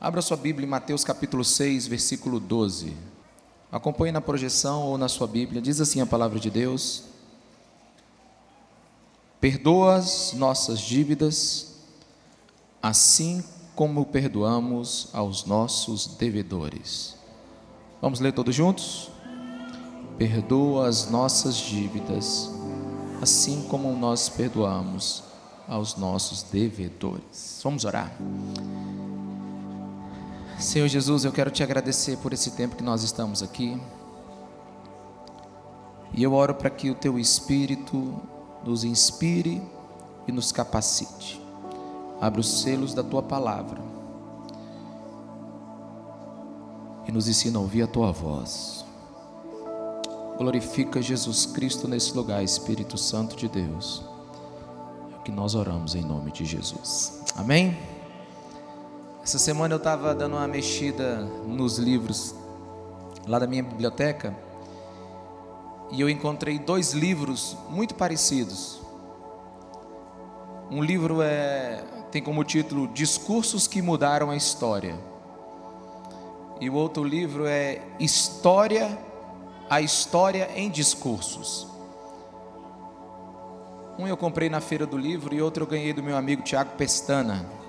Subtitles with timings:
[0.00, 2.96] Abra sua Bíblia em Mateus capítulo 6, versículo 12.
[3.70, 5.60] Acompanhe na projeção ou na sua Bíblia.
[5.60, 7.02] Diz assim a palavra de Deus:
[9.38, 11.74] Perdoa as nossas dívidas,
[12.82, 13.44] assim
[13.76, 17.14] como perdoamos aos nossos devedores.
[18.00, 19.10] Vamos ler todos juntos?
[20.16, 22.50] Perdoa as nossas dívidas,
[23.20, 25.24] assim como nós perdoamos
[25.68, 27.60] aos nossos devedores.
[27.62, 28.10] Vamos orar.
[30.60, 33.80] Senhor Jesus, eu quero te agradecer por esse tempo que nós estamos aqui.
[36.12, 38.20] E eu oro para que o teu Espírito
[38.64, 39.62] nos inspire
[40.28, 41.40] e nos capacite.
[42.20, 43.80] Abra os selos da tua palavra
[47.08, 48.84] e nos ensina a ouvir a tua voz.
[50.36, 54.04] Glorifica Jesus Cristo nesse lugar, Espírito Santo de Deus.
[55.12, 57.22] É o que nós oramos em nome de Jesus.
[57.36, 57.99] Amém?
[59.22, 62.34] Essa semana eu estava dando uma mexida nos livros
[63.26, 64.34] lá da minha biblioteca
[65.90, 68.80] e eu encontrei dois livros muito parecidos.
[70.70, 74.98] Um livro é, tem como título Discursos que Mudaram a História.
[76.58, 78.98] E o outro livro é História,
[79.68, 81.68] a História em Discursos.
[83.98, 86.70] Um eu comprei na feira do livro e outro eu ganhei do meu amigo Tiago
[86.76, 87.59] Pestana.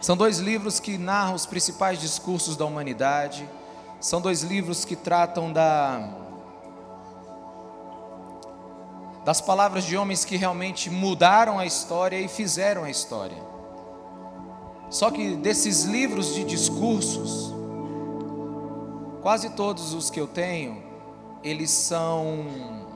[0.00, 3.48] São dois livros que narram os principais discursos da humanidade.
[4.00, 6.08] São dois livros que tratam da
[9.24, 13.36] das palavras de homens que realmente mudaram a história e fizeram a história.
[14.88, 17.52] Só que desses livros de discursos,
[19.20, 20.82] quase todos os que eu tenho,
[21.44, 22.87] eles são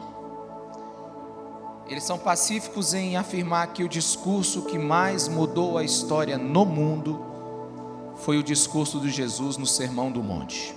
[1.89, 7.25] eles são pacíficos em afirmar que o discurso que mais mudou a história no mundo
[8.17, 10.75] foi o discurso de Jesus no Sermão do Monte.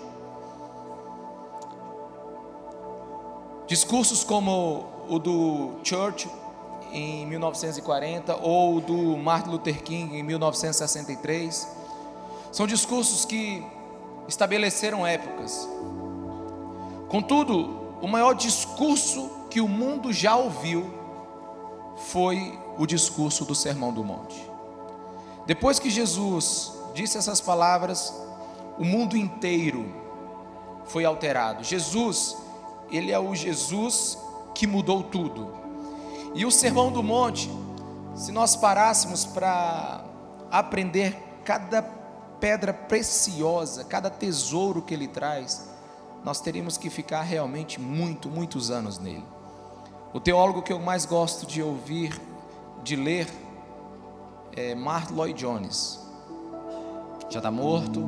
[3.68, 6.32] Discursos como o do Churchill
[6.92, 11.68] em 1940 ou do Martin Luther King em 1963
[12.52, 13.64] são discursos que
[14.28, 15.68] estabeleceram épocas.
[17.10, 20.94] Contudo, o maior discurso que o mundo já ouviu
[21.96, 24.36] foi o discurso do Sermão do Monte.
[25.46, 28.14] Depois que Jesus disse essas palavras,
[28.78, 29.90] o mundo inteiro
[30.84, 31.64] foi alterado.
[31.64, 32.36] Jesus,
[32.92, 34.18] ele é o Jesus
[34.54, 35.50] que mudou tudo.
[36.34, 37.50] E o Sermão do Monte,
[38.14, 40.04] se nós parássemos para
[40.52, 41.16] aprender
[41.46, 41.82] cada
[42.42, 45.70] pedra preciosa, cada tesouro que ele traz,
[46.26, 49.35] nós teríamos que ficar realmente muito, muitos anos nele.
[50.16, 52.18] O teólogo que eu mais gosto de ouvir,
[52.82, 53.28] de ler,
[54.56, 56.00] é Mark Lloyd Jones.
[57.30, 58.08] Já está morto,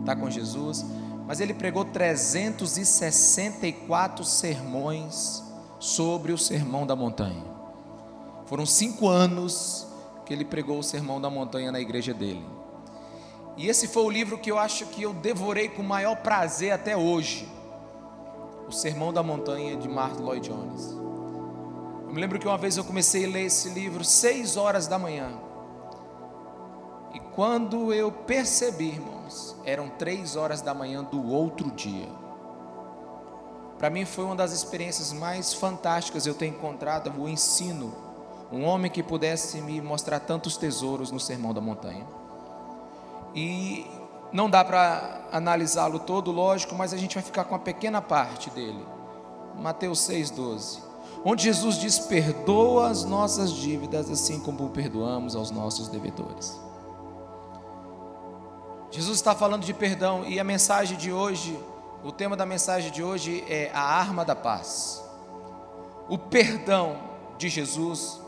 [0.00, 0.86] está com Jesus,
[1.26, 5.44] mas ele pregou 364 sermões
[5.78, 7.44] sobre o sermão da montanha.
[8.46, 9.86] Foram cinco anos
[10.24, 12.42] que ele pregou o sermão da montanha na igreja dele.
[13.58, 16.96] E esse foi o livro que eu acho que eu devorei com maior prazer até
[16.96, 17.46] hoje.
[18.66, 21.03] O Sermão da Montanha de Mark Lloyd Jones.
[22.14, 25.32] Me lembro que uma vez eu comecei a ler esse livro seis horas da manhã.
[27.12, 32.06] E quando eu percebi, irmãos, eram três horas da manhã do outro dia.
[33.80, 37.92] Para mim foi uma das experiências mais fantásticas eu ter encontrado o ensino,
[38.52, 42.06] um homem que pudesse me mostrar tantos tesouros no Sermão da Montanha.
[43.34, 43.90] E
[44.32, 48.50] não dá para analisá-lo todo, lógico, mas a gente vai ficar com uma pequena parte
[48.50, 48.86] dele.
[49.56, 50.83] Mateus 6,12
[51.24, 56.60] onde Jesus diz: perdoa as nossas dívidas, assim como perdoamos aos nossos devedores.
[58.90, 61.58] Jesus está falando de perdão e a mensagem de hoje,
[62.04, 65.02] o tema da mensagem de hoje é a arma da paz.
[66.08, 66.98] O perdão
[67.36, 68.20] de Jesus,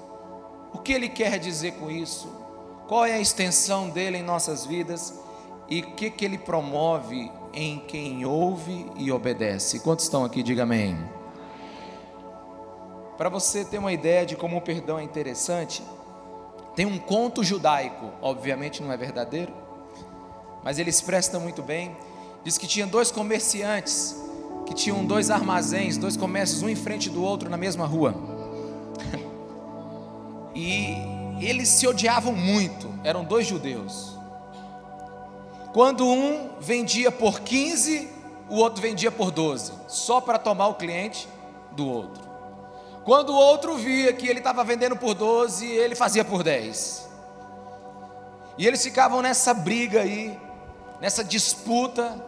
[0.72, 2.28] o que ele quer dizer com isso?
[2.88, 5.14] Qual é a extensão dele em nossas vidas
[5.68, 9.80] e o que, que ele promove em quem ouve e obedece?
[9.80, 10.42] Quantos estão aqui?
[10.42, 11.15] Diga amém.
[13.16, 15.82] Para você ter uma ideia de como o perdão é interessante,
[16.74, 19.52] tem um conto judaico, obviamente não é verdadeiro,
[20.62, 21.96] mas ele expressa muito bem.
[22.44, 24.26] Diz que tinha dois comerciantes
[24.66, 28.14] que tinham dois armazéns, dois comércios, um em frente do outro na mesma rua.
[30.54, 30.96] e
[31.40, 34.18] eles se odiavam muito, eram dois judeus.
[35.72, 38.08] Quando um vendia por 15,
[38.50, 41.28] o outro vendia por 12, só para tomar o cliente
[41.72, 42.25] do outro.
[43.06, 47.08] Quando o outro via que ele estava vendendo por 12, ele fazia por 10.
[48.58, 50.36] E eles ficavam nessa briga aí,
[51.00, 52.20] nessa disputa,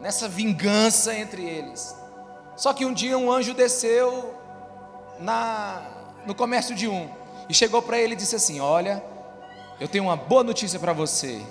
[0.00, 1.96] nessa vingança entre eles.
[2.54, 4.36] Só que um dia um anjo desceu
[5.18, 5.82] na,
[6.24, 7.10] no comércio de um
[7.48, 9.02] e chegou para ele e disse assim: Olha,
[9.80, 11.42] eu tenho uma boa notícia para você.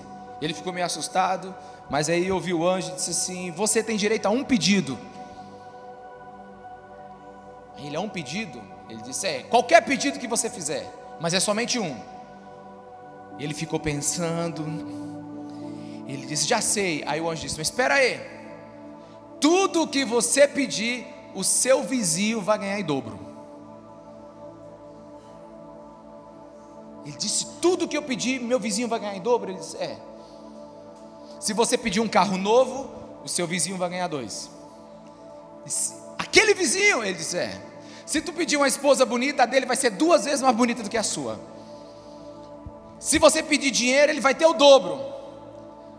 [0.41, 1.53] Ele ficou meio assustado,
[1.89, 4.97] mas aí ouviu o anjo e disse assim: Você tem direito a um pedido.
[7.77, 8.62] Ele é um pedido?
[8.89, 11.95] Ele disse: É, qualquer pedido que você fizer, mas é somente um.
[13.39, 14.63] Ele ficou pensando.
[16.07, 17.03] Ele disse: Já sei.
[17.06, 18.19] Aí o anjo disse: Mas espera aí.
[19.39, 23.19] Tudo que você pedir, o seu vizinho vai ganhar em dobro.
[27.06, 29.51] Ele disse: Tudo que eu pedir, meu vizinho vai ganhar em dobro.
[29.51, 29.97] Ele disse: É.
[31.39, 32.89] Se você pedir um carro novo,
[33.23, 34.50] o seu vizinho vai ganhar dois.
[36.18, 37.67] Aquele vizinho, ele disse: É.
[38.07, 40.89] Se tu pedir uma esposa bonita, a dele vai ser duas vezes mais bonita do
[40.89, 41.38] que a sua.
[42.98, 44.98] Se você pedir dinheiro, ele vai ter o dobro.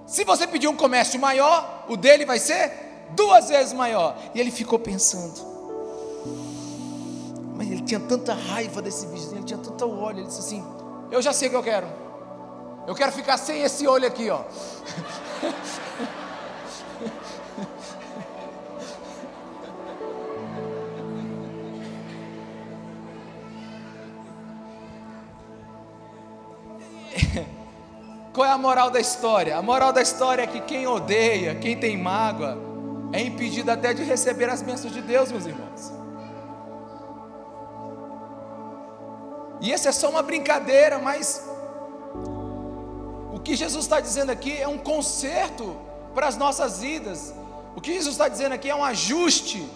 [0.07, 2.73] Se você pedir um comércio maior, o dele vai ser
[3.11, 4.17] duas vezes maior.
[4.35, 5.39] E ele ficou pensando.
[7.55, 10.21] Mas ele tinha tanta raiva desse vizinho, ele tinha tanto ódio.
[10.21, 10.65] Ele disse assim:
[11.11, 11.87] Eu já sei o que eu quero.
[12.87, 14.45] Eu quero ficar sem esse olho aqui, ó.
[28.39, 29.57] Qual é a moral da história?
[29.57, 32.57] A moral da história é que quem odeia, quem tem mágoa,
[33.13, 35.93] é impedido até de receber as bênçãos de Deus, meus irmãos.
[39.61, 41.49] E essa é só uma brincadeira, mas
[43.35, 45.77] o que Jesus está dizendo aqui é um conserto
[46.15, 47.35] para as nossas vidas.
[47.75, 49.69] O que Jesus está dizendo aqui é um ajuste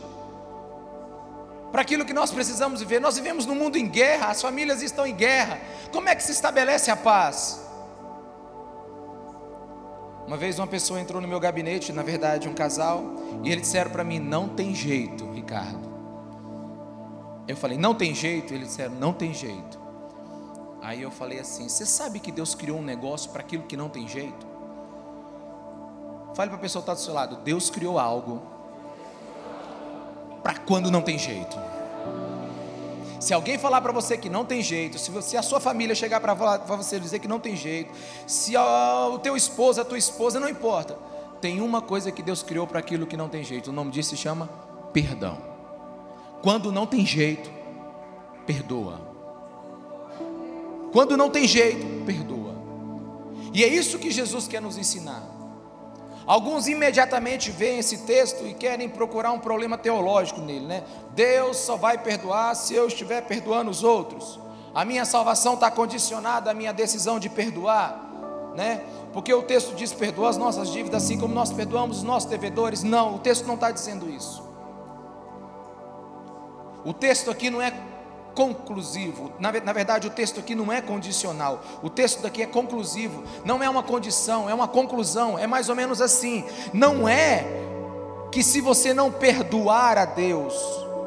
[1.72, 3.00] para aquilo que nós precisamos viver.
[3.00, 5.58] Nós vivemos num mundo em guerra, as famílias estão em guerra.
[5.90, 7.61] Como é que se estabelece a paz?
[10.32, 13.04] Uma vez uma pessoa entrou no meu gabinete, na verdade um casal,
[13.44, 15.92] e eles disseram para mim: não tem jeito, Ricardo.
[17.46, 18.54] Eu falei: não tem jeito?
[18.54, 19.78] Eles disseram: não tem jeito.
[20.80, 23.90] Aí eu falei assim: você sabe que Deus criou um negócio para aquilo que não
[23.90, 24.46] tem jeito?
[26.34, 28.40] Fale para a pessoa que está do seu lado: Deus criou algo
[30.42, 31.58] para quando não tem jeito.
[33.22, 36.18] Se alguém falar para você que não tem jeito, se, você, a sua família chegar
[36.18, 37.94] para você dizer que não tem jeito,
[38.26, 40.98] se a, o teu esposo, a tua esposa, não importa.
[41.40, 43.70] Tem uma coisa que Deus criou para aquilo que não tem jeito.
[43.70, 44.50] O nome disso se chama
[44.92, 45.38] perdão.
[46.42, 47.48] Quando não tem jeito,
[48.44, 49.00] perdoa.
[50.92, 52.56] Quando não tem jeito, perdoa.
[53.54, 55.22] E é isso que Jesus quer nos ensinar.
[56.26, 60.84] Alguns imediatamente veem esse texto e querem procurar um problema teológico nele, né?
[61.10, 64.38] Deus só vai perdoar se eu estiver perdoando os outros.
[64.74, 68.84] A minha salvação está condicionada à minha decisão de perdoar, né?
[69.12, 72.82] Porque o texto diz perdoa as nossas dívidas assim como nós perdoamos os nossos devedores.
[72.82, 74.42] Não, o texto não está dizendo isso.
[76.84, 77.72] O texto aqui não é
[78.34, 79.32] conclusivo.
[79.38, 81.62] Na, na, verdade, o texto aqui não é condicional.
[81.82, 83.24] O texto daqui é conclusivo.
[83.44, 85.38] Não é uma condição, é uma conclusão.
[85.38, 86.44] É mais ou menos assim.
[86.72, 87.46] Não é
[88.30, 90.54] que se você não perdoar a Deus,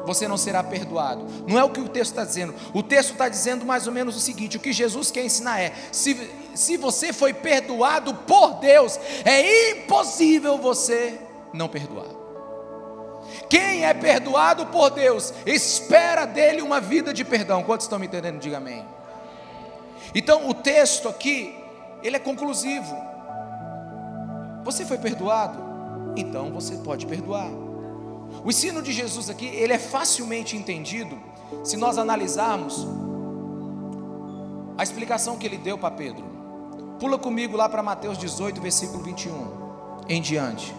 [0.06, 1.26] você não será perdoado.
[1.46, 2.54] Não é o que o texto está dizendo.
[2.72, 5.74] O texto está dizendo mais ou menos o seguinte: o que Jesus quer ensinar é:
[5.90, 11.18] se, se você foi perdoado por Deus, é impossível você
[11.52, 12.15] não perdoar.
[13.48, 17.62] Quem é perdoado por Deus, espera dele uma vida de perdão.
[17.62, 18.38] Quantos estão me entendendo?
[18.38, 18.84] Diga amém.
[20.14, 21.54] Então, o texto aqui,
[22.02, 22.96] ele é conclusivo.
[24.64, 25.66] Você foi perdoado?
[26.16, 27.48] Então você pode perdoar.
[28.44, 31.16] O ensino de Jesus aqui, ele é facilmente entendido
[31.62, 32.86] se nós analisarmos
[34.76, 36.24] a explicação que ele deu para Pedro.
[36.98, 39.66] Pula comigo lá para Mateus 18, versículo 21
[40.08, 40.74] em diante.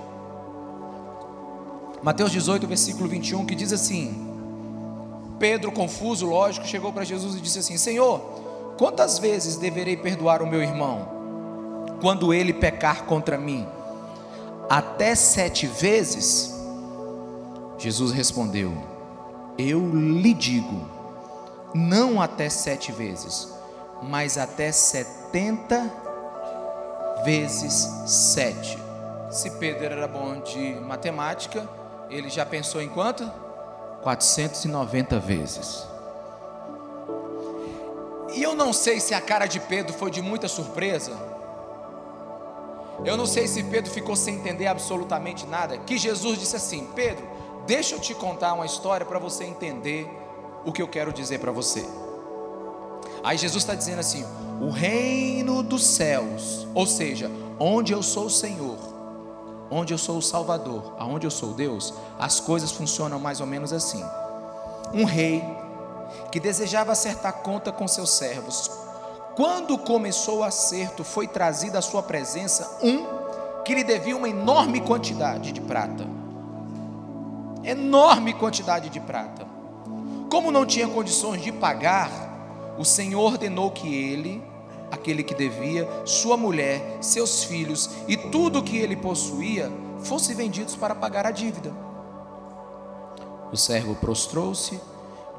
[2.01, 4.27] Mateus 18, versículo 21, que diz assim:
[5.39, 8.19] Pedro, confuso, lógico, chegou para Jesus e disse assim: Senhor,
[8.77, 11.09] quantas vezes deverei perdoar o meu irmão
[12.01, 13.67] quando ele pecar contra mim?
[14.69, 16.53] Até sete vezes?
[17.77, 18.73] Jesus respondeu:
[19.57, 20.87] Eu lhe digo,
[21.73, 23.53] não até sete vezes,
[24.01, 25.91] mas até setenta
[27.23, 28.77] vezes sete.
[29.29, 31.67] Se Pedro era bom de matemática,
[32.09, 33.29] ele já pensou em quanto?
[34.01, 35.85] 490 vezes.
[38.33, 41.11] E eu não sei se a cara de Pedro foi de muita surpresa.
[43.05, 45.77] Eu não sei se Pedro ficou sem entender absolutamente nada.
[45.77, 47.27] Que Jesus disse assim: Pedro,
[47.65, 50.09] deixa eu te contar uma história para você entender
[50.65, 51.85] o que eu quero dizer para você.
[53.23, 54.25] Aí Jesus está dizendo assim:
[54.61, 58.77] o reino dos céus, ou seja, onde eu sou o Senhor,
[59.69, 63.73] onde eu sou o Salvador, aonde eu sou Deus, as coisas funcionam mais ou menos
[63.73, 64.03] assim.
[64.93, 65.43] Um rei
[66.31, 68.69] que desejava acertar conta com seus servos,
[69.37, 73.05] quando começou o acerto, foi trazido à sua presença um
[73.63, 76.07] que lhe devia uma enorme quantidade de prata.
[77.63, 79.45] Enorme quantidade de prata.
[80.31, 82.09] Como não tinha condições de pagar,
[82.79, 84.43] o Senhor ordenou que ele,
[84.91, 90.75] aquele que devia, sua mulher, seus filhos e tudo o que ele possuía fossem vendidos
[90.75, 91.73] para pagar a dívida.
[93.51, 94.79] O servo prostrou-se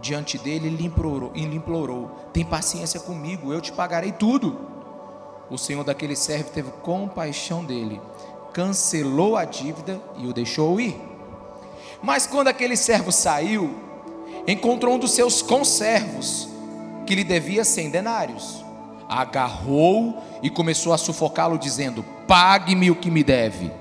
[0.00, 4.58] diante dele e lhe implorou, Tem paciência comigo, eu te pagarei tudo.
[5.50, 8.00] O senhor daquele servo teve compaixão dele,
[8.52, 10.96] cancelou a dívida e o deixou ir.
[12.02, 13.74] Mas quando aquele servo saiu,
[14.46, 16.48] encontrou um dos seus conservos,
[17.06, 18.64] que lhe devia cem denários.
[19.08, 23.72] Agarrou e começou a sufocá-lo, dizendo: Pague-me o que me deve.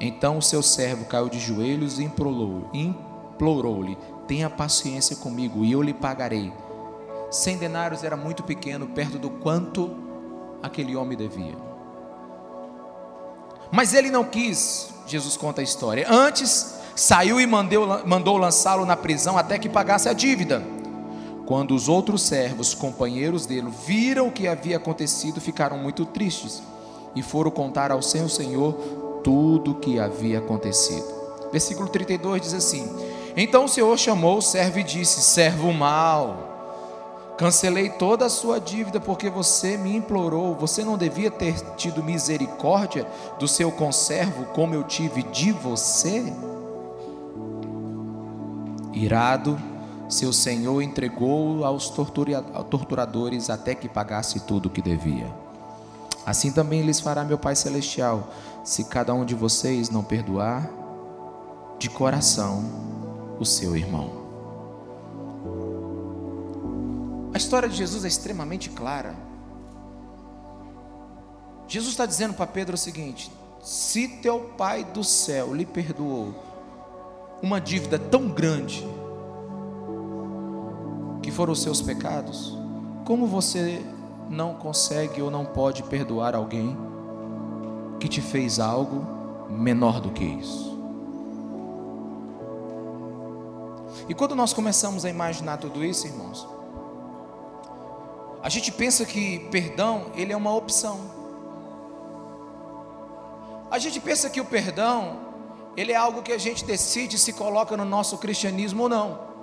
[0.00, 5.80] Então o seu servo caiu de joelhos e implorou, implorou-lhe: Tenha paciência comigo e eu
[5.80, 6.52] lhe pagarei.
[7.30, 9.96] Cem denários era muito pequeno, perto do quanto
[10.62, 11.56] aquele homem devia.
[13.72, 16.06] Mas ele não quis, Jesus conta a história.
[16.08, 20.62] Antes, saiu e mandou, mandou lançá-lo na prisão até que pagasse a dívida.
[21.46, 26.62] Quando os outros servos, companheiros dele, viram o que havia acontecido, ficaram muito tristes
[27.14, 28.72] e foram contar ao seu Senhor
[29.22, 31.04] tudo o que havia acontecido.
[31.52, 32.88] Versículo 32 diz assim:
[33.36, 39.00] então o Senhor chamou o servo e disse: Servo mau, cancelei toda a sua dívida
[39.00, 40.54] porque você me implorou.
[40.54, 43.06] Você não devia ter tido misericórdia
[43.38, 46.32] do seu conservo como eu tive de você?
[48.92, 49.60] Irado,
[50.08, 55.26] seu senhor entregou aos torturadores até que pagasse tudo o que devia.
[56.26, 58.28] Assim também lhes fará meu Pai Celestial,
[58.62, 60.70] se cada um de vocês não perdoar
[61.78, 62.64] de coração
[63.38, 64.24] o seu irmão.
[67.34, 69.14] A história de Jesus é extremamente clara.
[71.66, 73.30] Jesus está dizendo para Pedro o seguinte:
[73.62, 76.34] se teu pai do céu lhe perdoou
[77.42, 78.86] uma dívida tão grande,
[81.34, 82.56] foram os seus pecados,
[83.04, 83.84] como você
[84.30, 86.76] não consegue ou não pode perdoar alguém
[87.98, 89.04] que te fez algo
[89.50, 90.78] menor do que isso?
[94.08, 96.46] E quando nós começamos a imaginar tudo isso, irmãos,
[98.40, 101.00] a gente pensa que perdão, ele é uma opção.
[103.70, 105.18] A gente pensa que o perdão,
[105.76, 109.33] ele é algo que a gente decide se coloca no nosso cristianismo ou não.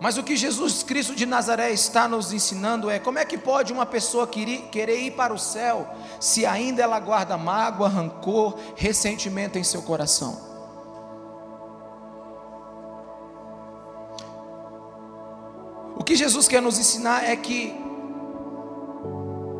[0.00, 3.72] Mas o que Jesus Cristo de Nazaré está nos ensinando é como é que pode
[3.72, 5.88] uma pessoa querer ir para o céu
[6.20, 10.46] se ainda ela guarda mágoa, rancor, ressentimento em seu coração.
[15.96, 17.74] O que Jesus quer nos ensinar é que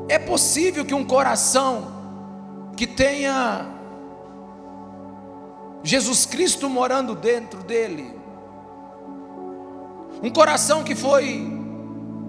[0.09, 1.99] é possível que um coração
[2.77, 3.67] que tenha
[5.83, 8.18] Jesus Cristo morando dentro dele,
[10.23, 11.59] um coração que foi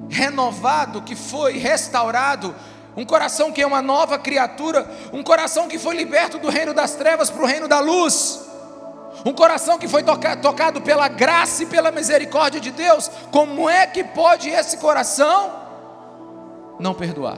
[0.10, 2.54] renovado, que foi restaurado,
[2.96, 6.96] um coração que é uma nova criatura, um coração que foi liberto do reino das
[6.96, 8.48] trevas para o reino da luz.
[9.26, 14.04] Um coração que foi tocado pela graça e pela misericórdia de Deus, como é que
[14.04, 15.52] pode esse coração
[16.80, 17.38] não perdoar?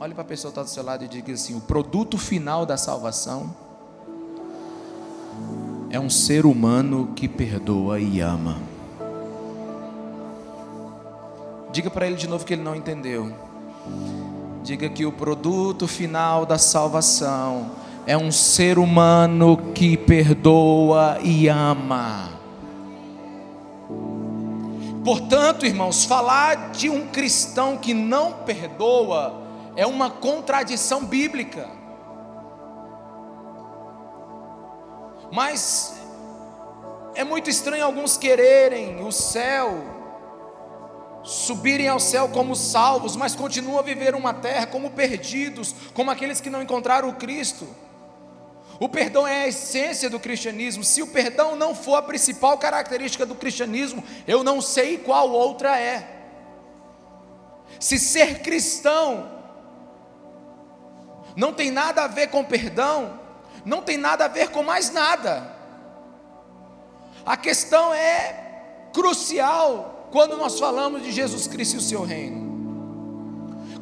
[0.00, 2.64] Olhe para a pessoa que está do seu lado e diga assim: o produto final
[2.64, 3.54] da salvação
[5.90, 8.58] é um ser humano que perdoa e ama.
[11.72, 13.32] Diga para ele de novo que ele não entendeu.
[14.62, 17.70] Diga que o produto final da salvação
[18.06, 22.30] é um ser humano que perdoa e ama.
[25.04, 29.42] Portanto, irmãos, falar de um cristão que não perdoa
[29.74, 31.77] é uma contradição bíblica.
[35.30, 35.94] Mas
[37.14, 39.96] é muito estranho alguns quererem o céu
[41.28, 46.40] subirem ao céu como salvos, mas continuam a viver uma terra como perdidos, como aqueles
[46.40, 47.68] que não encontraram o Cristo.
[48.80, 50.84] O perdão é a essência do cristianismo.
[50.84, 55.78] Se o perdão não for a principal característica do cristianismo, eu não sei qual outra
[55.78, 56.16] é.
[57.78, 59.30] Se ser cristão
[61.36, 63.17] não tem nada a ver com perdão,
[63.68, 65.54] não tem nada a ver com mais nada.
[67.24, 72.48] A questão é crucial quando nós falamos de Jesus Cristo e o seu reino.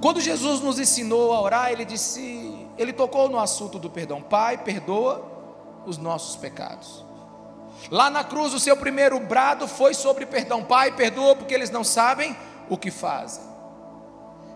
[0.01, 4.21] Quando Jesus nos ensinou a orar, ele disse, ele tocou no assunto do perdão.
[4.21, 5.25] Pai, perdoa
[5.87, 7.05] os nossos pecados.
[7.91, 10.65] Lá na cruz, o seu primeiro brado foi sobre perdão.
[10.65, 12.37] Pai, perdoa porque eles não sabem
[12.69, 13.45] o que fazem.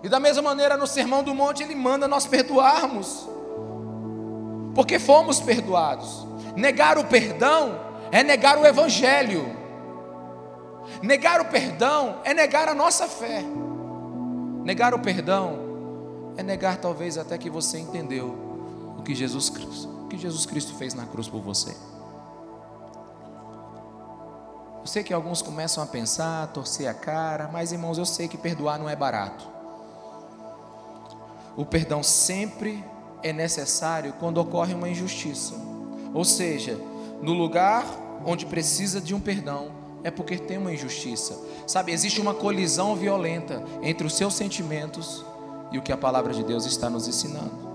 [0.02, 3.28] E da mesma maneira, no Sermão do Monte, ele manda nós perdoarmos,
[4.74, 6.26] porque fomos perdoados.
[6.56, 9.56] Negar o perdão é negar o Evangelho,
[11.02, 13.44] negar o perdão é negar a nossa fé,
[14.64, 15.70] negar o perdão
[16.36, 18.36] é negar talvez até que você entendeu
[18.98, 21.76] o que Jesus Cristo, o que Jesus Cristo fez na cruz por você.
[24.80, 28.26] Eu sei que alguns começam a pensar, a torcer a cara, mas irmãos, eu sei
[28.26, 29.46] que perdoar não é barato.
[31.54, 32.82] O perdão sempre
[33.22, 35.54] é necessário quando ocorre uma injustiça.
[36.12, 36.78] Ou seja,
[37.22, 37.84] no lugar
[38.24, 39.72] onde precisa de um perdão,
[40.02, 41.38] é porque tem uma injustiça.
[41.66, 45.24] Sabe, existe uma colisão violenta entre os seus sentimentos
[45.70, 47.70] e o que a palavra de Deus está nos ensinando.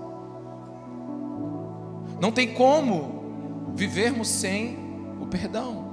[2.20, 4.78] Não tem como vivermos sem
[5.20, 5.86] o perdão.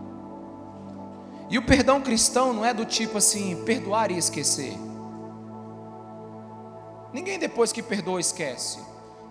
[1.49, 4.75] E o perdão cristão não é do tipo assim, perdoar e esquecer.
[7.13, 8.79] Ninguém depois que perdoa esquece.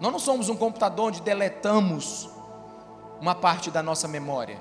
[0.02, 2.28] Nós não somos um computador onde deletamos
[3.21, 4.61] uma parte da nossa memória.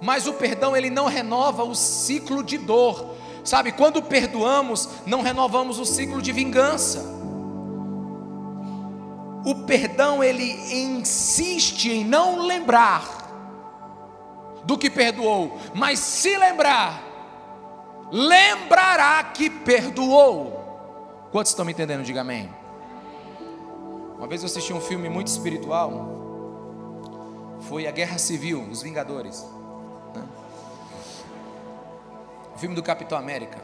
[0.00, 3.14] Mas o perdão ele não renova o ciclo de dor.
[3.44, 7.04] Sabe, quando perdoamos, não renovamos o ciclo de vingança.
[9.44, 13.04] O perdão ele insiste em não lembrar
[14.64, 17.02] do que perdoou, mas se lembrar,
[18.10, 21.28] lembrará que perdoou.
[21.30, 22.02] Quantos estão me entendendo?
[22.02, 22.55] Diga amém.
[24.16, 25.92] Uma vez eu assisti um filme muito espiritual,
[27.60, 29.46] foi a Guerra Civil, Os Vingadores.
[30.14, 30.26] Né?
[32.54, 33.58] O filme do Capitão América.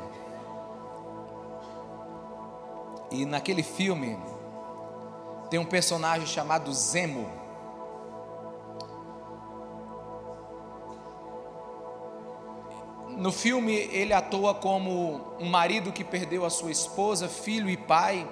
[3.10, 4.18] E naquele filme
[5.48, 7.26] tem um personagem chamado Zemo.
[13.08, 18.28] No filme, ele atua como um marido que perdeu a sua esposa, filho e pai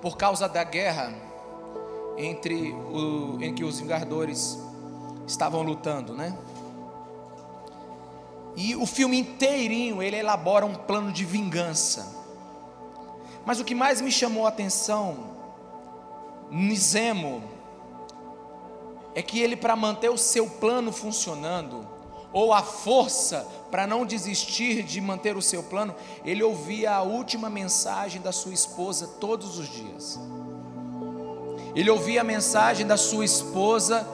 [0.00, 1.33] por causa da guerra
[2.16, 4.58] entre o, em que os Vingadores
[5.26, 6.36] estavam lutando, né?
[8.56, 12.24] E o filme inteirinho ele elabora um plano de vingança.
[13.44, 15.36] Mas o que mais me chamou a atenção,
[16.50, 17.42] Nizemo,
[19.14, 21.86] é que ele, para manter o seu plano funcionando,
[22.32, 27.48] ou a força para não desistir de manter o seu plano, ele ouvia a última
[27.48, 30.18] mensagem da sua esposa todos os dias.
[31.74, 34.06] Ele ouvia a mensagem da sua esposa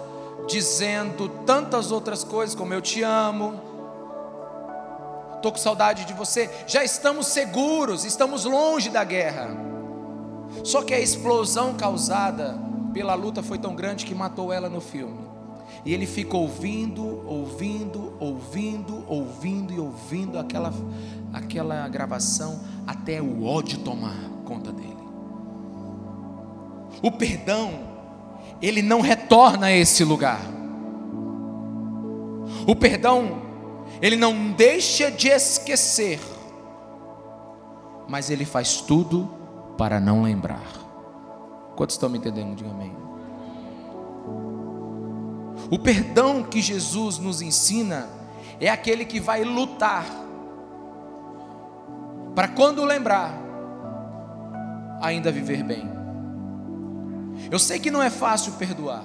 [0.48, 3.60] dizendo tantas outras coisas, como eu te amo,
[5.36, 6.50] estou com saudade de você.
[6.66, 9.50] Já estamos seguros, estamos longe da guerra.
[10.64, 12.58] Só que a explosão causada
[12.92, 15.30] pela luta foi tão grande que matou ela no filme.
[15.84, 20.72] E ele fica ouvindo, ouvindo, ouvindo, ouvindo e ouvindo aquela,
[21.32, 24.89] aquela gravação até o ódio tomar conta dele.
[27.02, 27.72] O perdão,
[28.60, 30.40] ele não retorna a esse lugar.
[32.66, 33.42] O perdão,
[34.02, 36.20] ele não deixa de esquecer,
[38.08, 39.30] mas ele faz tudo
[39.78, 40.66] para não lembrar.
[41.76, 42.54] Quantos estão me entendendo?
[42.54, 42.94] Diga amém.
[45.70, 48.08] O perdão que Jesus nos ensina
[48.60, 50.04] é aquele que vai lutar
[52.34, 53.32] para quando lembrar,
[55.00, 55.99] ainda viver bem.
[57.50, 59.04] Eu sei que não é fácil perdoar,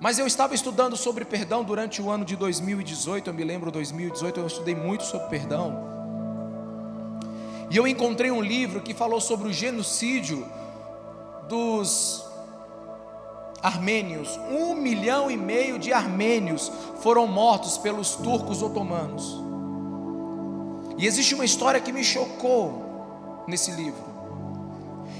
[0.00, 3.28] mas eu estava estudando sobre perdão durante o ano de 2018.
[3.28, 5.88] Eu me lembro 2018, eu estudei muito sobre perdão.
[7.70, 10.46] E eu encontrei um livro que falou sobre o genocídio
[11.48, 12.24] dos
[13.62, 19.42] armênios, um milhão e meio de armênios foram mortos pelos turcos otomanos.
[20.96, 24.17] E existe uma história que me chocou nesse livro.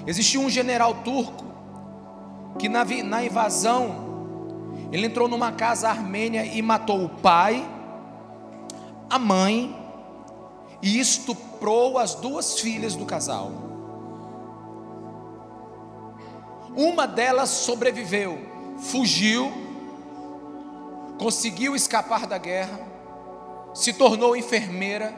[0.08, 1.44] Existiu um general turco
[2.58, 4.08] que na, na invasão
[4.90, 7.62] ele entrou numa casa armênia e matou o pai,
[9.10, 9.76] a mãe
[10.80, 13.52] e estuprou as duas filhas do casal.
[16.74, 18.38] Uma delas sobreviveu,
[18.78, 19.52] fugiu,
[21.18, 22.80] conseguiu escapar da guerra,
[23.74, 25.14] se tornou enfermeira.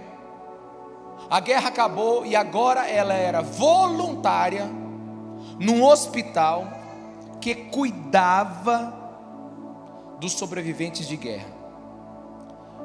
[1.31, 4.80] A guerra acabou e agora ela era voluntária
[5.61, 6.67] num hospital
[7.39, 8.95] que cuidava
[10.19, 11.61] dos sobreviventes de guerra.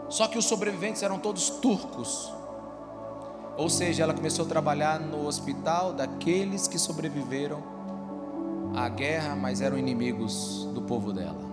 [0.10, 2.32] Só que os sobreviventes eram todos turcos.
[3.58, 7.64] Ou seja, ela começou a trabalhar no hospital daqueles que sobreviveram
[8.76, 11.46] à guerra, mas eram inimigos do povo dela.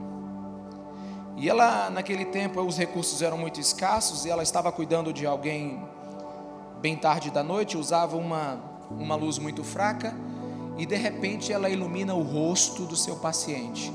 [1.37, 5.85] E ela, naquele tempo, os recursos eram muito escassos e ela estava cuidando de alguém
[6.81, 8.59] bem tarde da noite, usava uma,
[8.91, 10.15] uma luz muito fraca
[10.77, 13.93] e de repente ela ilumina o rosto do seu paciente.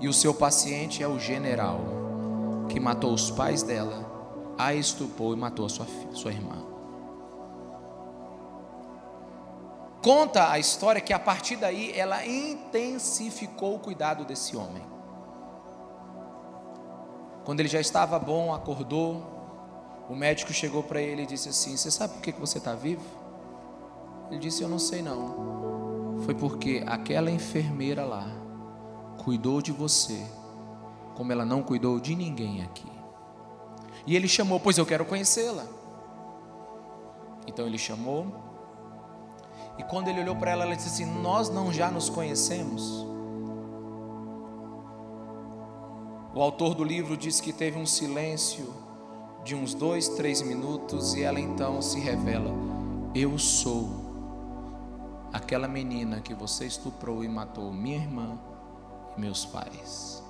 [0.00, 1.80] E o seu paciente é o general
[2.68, 4.06] que matou os pais dela,
[4.56, 6.64] a estupou e matou a sua, sua irmã.
[10.02, 14.82] Conta a história que a partir daí ela intensificou o cuidado desse homem.
[17.44, 19.22] Quando ele já estava bom, acordou,
[20.08, 23.02] o médico chegou para ele e disse assim: Você sabe por que você está vivo?
[24.30, 25.67] Ele disse: Eu não sei não.
[26.24, 28.28] Foi porque aquela enfermeira lá
[29.18, 30.24] cuidou de você,
[31.14, 32.90] como ela não cuidou de ninguém aqui.
[34.06, 35.66] E ele chamou, pois eu quero conhecê-la.
[37.46, 38.26] Então ele chamou,
[39.78, 43.06] e quando ele olhou para ela, ela disse assim: Nós não já nos conhecemos?
[46.34, 48.74] O autor do livro diz que teve um silêncio
[49.44, 52.50] de uns dois, três minutos, e ela então se revela:
[53.14, 54.07] Eu sou
[55.32, 58.38] aquela menina que você estuprou e matou minha irmã
[59.16, 60.22] e meus pais.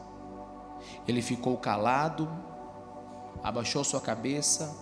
[1.06, 2.28] Ele ficou calado,
[3.42, 4.76] abaixou sua cabeça,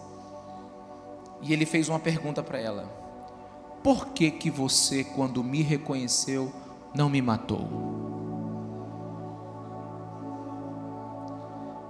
[1.42, 3.06] e ele fez uma pergunta para ela
[3.86, 6.52] por que que você, quando me reconheceu,
[6.92, 7.68] não me matou?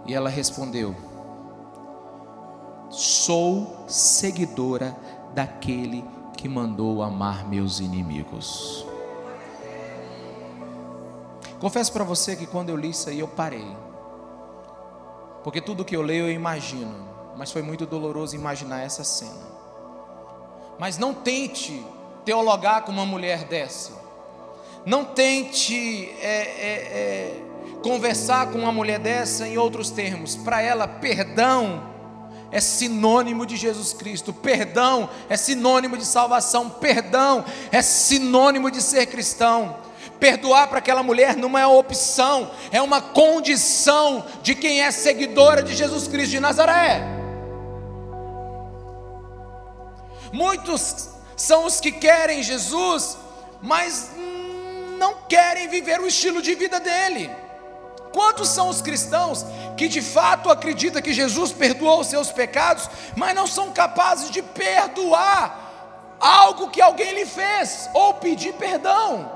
[0.05, 0.95] E ela respondeu:
[2.91, 4.95] Sou seguidora
[5.35, 6.16] daquele que
[6.49, 8.87] mandou amar meus inimigos.
[11.59, 13.67] Confesso para você que quando eu li isso aí eu parei.
[15.43, 19.47] Porque tudo que eu leio eu imagino, mas foi muito doloroso imaginar essa cena.
[20.79, 21.85] Mas não tente
[22.25, 23.93] teologar com uma mulher dessa.
[24.85, 27.43] Não tente é, é, é,
[27.83, 30.37] conversar com uma mulher dessa em outros termos.
[30.37, 31.96] Para ela, perdão
[32.51, 39.07] é sinônimo de Jesus Cristo, perdão é sinônimo de salvação, perdão é sinônimo de ser
[39.07, 39.77] cristão.
[40.21, 45.75] Perdoar para aquela mulher não é opção, é uma condição de quem é seguidora de
[45.75, 47.03] Jesus Cristo de Nazaré.
[50.33, 53.19] Muitos são os que querem Jesus,
[53.61, 54.11] mas
[54.99, 57.31] não querem viver o estilo de vida dele.
[58.13, 59.45] Quantos são os cristãos
[59.77, 64.43] que de fato acreditam que Jesus perdoou os seus pecados, mas não são capazes de
[64.43, 69.31] perdoar algo que alguém lhe fez ou pedir perdão?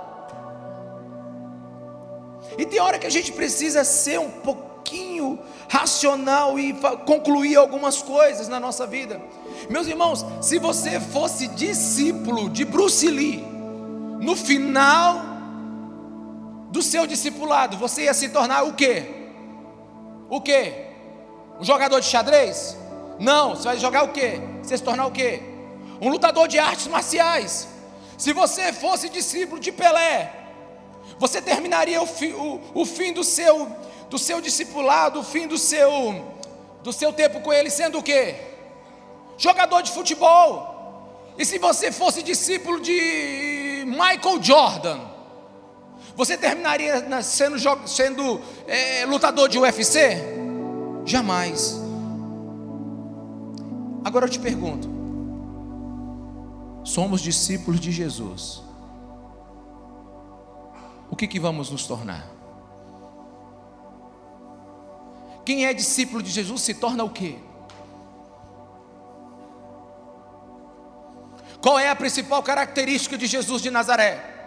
[2.59, 6.73] E tem hora que a gente precisa ser um pouquinho racional e
[7.07, 9.21] concluir algumas coisas na nossa vida.
[9.69, 13.45] Meus irmãos, se você fosse discípulo de Bruce Lee,
[14.21, 15.21] no final
[16.71, 19.20] do seu discipulado, você ia se tornar o quê?
[20.31, 20.87] O quê?
[21.61, 22.77] Um jogador de xadrez?
[23.19, 24.41] Não, você vai jogar o quê?
[24.63, 25.43] Você se tornar o quê?
[26.01, 27.69] Um lutador de artes marciais.
[28.17, 30.33] Se você fosse discípulo de Pelé,
[31.19, 33.69] você terminaria o, fi, o, o fim do seu,
[34.09, 36.25] do seu discipulado, o fim do seu,
[36.83, 38.51] do seu tempo com ele, sendo o quê?
[39.41, 41.33] jogador de futebol.
[41.39, 45.01] E se você fosse discípulo de Michael Jordan,
[46.21, 47.57] você terminaria sendo,
[47.89, 50.19] sendo é, lutador de UFC?
[51.03, 51.81] Jamais.
[54.05, 54.87] Agora eu te pergunto:
[56.85, 58.63] somos discípulos de Jesus,
[61.11, 62.29] o que, que vamos nos tornar?
[65.43, 67.39] Quem é discípulo de Jesus se torna o quê?
[71.63, 74.40] Qual é a principal característica de Jesus de Nazaré?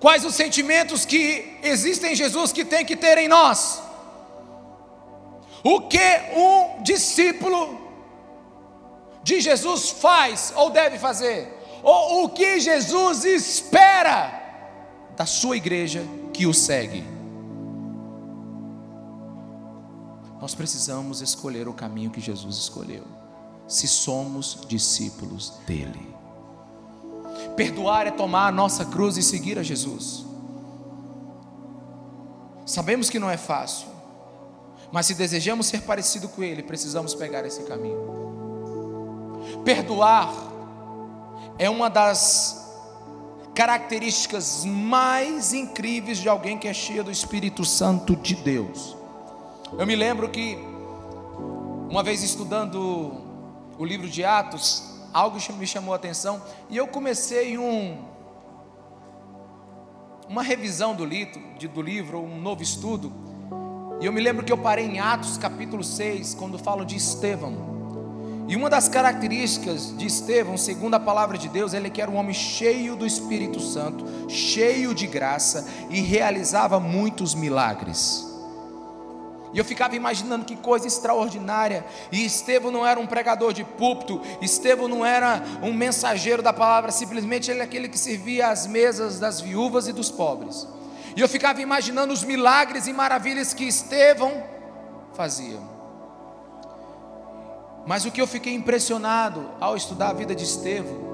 [0.00, 3.82] Quais os sentimentos que existem em Jesus que tem que ter em nós?
[5.64, 5.98] O que
[6.36, 7.78] um discípulo
[9.22, 11.52] de Jesus faz ou deve fazer?
[11.82, 14.32] Ou o que Jesus espera
[15.16, 17.04] da sua igreja que o segue?
[20.40, 23.04] Nós precisamos escolher o caminho que Jesus escolheu
[23.66, 26.17] se somos discípulos dele.
[27.56, 30.24] Perdoar é tomar a nossa cruz e seguir a Jesus.
[32.64, 33.88] Sabemos que não é fácil,
[34.92, 38.18] mas se desejamos ser parecido com Ele, precisamos pegar esse caminho.
[39.64, 40.32] Perdoar
[41.58, 42.66] é uma das
[43.54, 48.96] características mais incríveis de alguém que é cheio do Espírito Santo de Deus.
[49.76, 50.56] Eu me lembro que,
[51.90, 53.12] uma vez estudando
[53.76, 57.98] o livro de Atos, algo me chamou a atenção e eu comecei um,
[60.28, 61.40] uma revisão do, livro,
[61.72, 63.12] do livro, um novo estudo.
[64.00, 67.78] E eu me lembro que eu parei em Atos capítulo 6, quando falo de Estevão.
[68.46, 72.16] E uma das características de Estevão, segundo a palavra de Deus, ele que era um
[72.16, 78.27] homem cheio do Espírito Santo, cheio de graça e realizava muitos milagres.
[79.52, 81.84] E eu ficava imaginando que coisa extraordinária.
[82.12, 86.90] E Estevão não era um pregador de púlpito, Estevão não era um mensageiro da palavra,
[86.90, 90.66] simplesmente ele é aquele que servia às mesas das viúvas e dos pobres.
[91.16, 94.42] E eu ficava imaginando os milagres e maravilhas que Estevão
[95.14, 95.58] fazia.
[97.86, 101.08] Mas o que eu fiquei impressionado ao estudar a vida de Estevão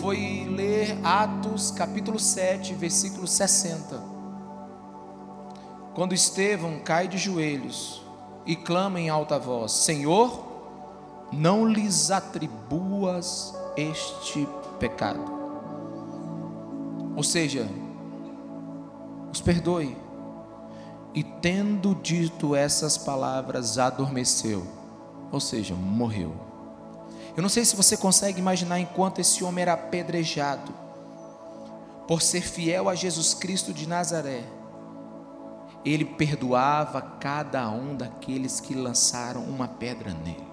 [0.00, 4.15] foi ler Atos capítulo 7, versículo 60.
[5.96, 8.02] Quando Estevão cai de joelhos
[8.44, 10.44] e clama em alta voz: Senhor,
[11.32, 14.46] não lhes atribuas este
[14.78, 15.24] pecado.
[17.16, 17.66] Ou seja,
[19.32, 19.96] os perdoe.
[21.14, 24.76] E tendo dito essas palavras, adormeceu
[25.32, 26.34] ou seja, morreu.
[27.36, 30.72] Eu não sei se você consegue imaginar enquanto esse homem era apedrejado
[32.06, 34.44] por ser fiel a Jesus Cristo de Nazaré.
[35.86, 40.44] Ele perdoava cada um daqueles que lançaram uma pedra nele.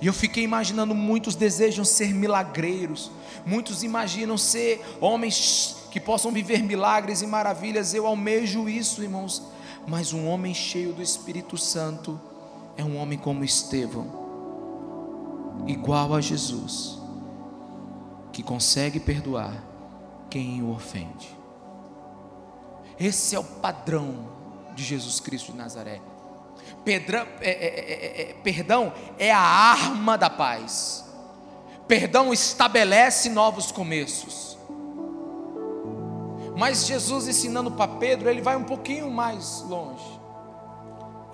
[0.00, 3.10] E eu fiquei imaginando muitos desejam ser milagreiros,
[3.44, 7.94] muitos imaginam ser homens que possam viver milagres e maravilhas.
[7.94, 9.42] Eu almejo isso, irmãos.
[9.86, 12.20] Mas um homem cheio do Espírito Santo
[12.76, 14.06] é um homem como Estevão,
[15.66, 16.98] igual a Jesus,
[18.32, 19.62] que consegue perdoar
[20.28, 21.43] quem o ofende.
[22.98, 24.28] Esse é o padrão
[24.74, 26.00] de Jesus Cristo de Nazaré.
[26.84, 31.04] Pedrão, é, é, é, é, perdão é a arma da paz.
[31.86, 34.58] Perdão estabelece novos começos.
[36.56, 40.24] Mas Jesus ensinando para Pedro, ele vai um pouquinho mais longe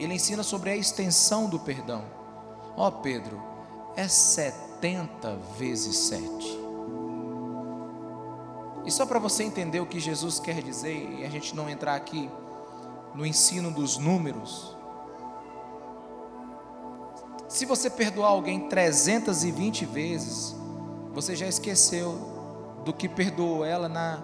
[0.05, 2.05] ele ensina sobre a extensão do perdão.
[2.77, 3.41] Ó oh, Pedro,
[3.97, 6.60] é 70 vezes 7.
[8.85, 11.95] E só para você entender o que Jesus quer dizer, e a gente não entrar
[11.95, 12.31] aqui
[13.15, 14.77] no ensino dos números.
[17.49, 20.55] Se você perdoar alguém 320 vezes,
[21.13, 22.13] você já esqueceu
[22.85, 24.23] do que perdoou ela na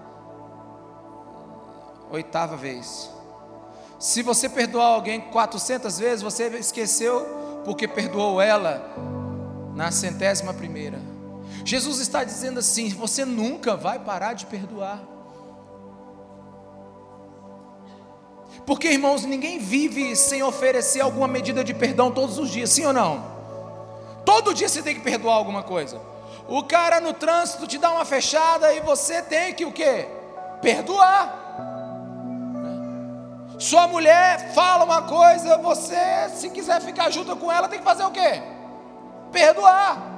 [2.11, 3.11] oitava vez.
[3.99, 8.95] Se você perdoar alguém 400 vezes, você esqueceu porque perdoou ela
[9.75, 11.16] na centésima primeira.
[11.67, 15.01] Jesus está dizendo assim: você nunca vai parar de perdoar.
[18.65, 22.93] Porque, irmãos, ninguém vive sem oferecer alguma medida de perdão todos os dias, sim ou
[22.93, 23.37] não?
[24.25, 26.01] Todo dia você tem que perdoar alguma coisa.
[26.49, 30.09] O cara no trânsito te dá uma fechada e você tem que o quê?
[30.63, 31.45] Perdoar.
[33.59, 38.05] Sua mulher fala uma coisa, você, se quiser ficar junto com ela, tem que fazer
[38.05, 38.43] o quê?
[39.33, 40.16] Perdoar.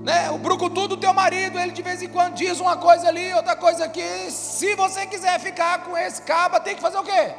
[0.00, 0.30] Né?
[0.30, 3.54] O brucutu do teu marido, ele de vez em quando diz uma coisa ali, outra
[3.54, 4.30] coisa aqui.
[4.30, 7.34] Se você quiser ficar com esse caba, tem que fazer o quê?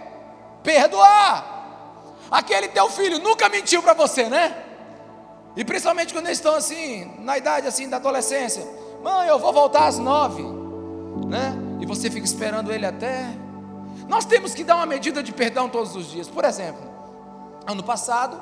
[0.63, 1.60] Perdoar.
[2.30, 4.56] Aquele teu filho nunca mentiu para você, né?
[5.56, 8.65] E principalmente quando eles estão assim, na idade assim da adolescência.
[9.04, 10.43] Mãe, eu vou voltar às nove,
[11.28, 11.54] né?
[11.82, 13.26] E você fica esperando ele até
[14.12, 16.28] nós temos que dar uma medida de perdão todos os dias.
[16.28, 16.82] Por exemplo,
[17.65, 18.41] ano passado,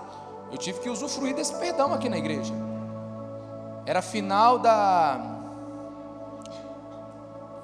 [0.52, 2.52] eu tive que usufruir desse perdão aqui na igreja.
[3.90, 5.20] Era final da.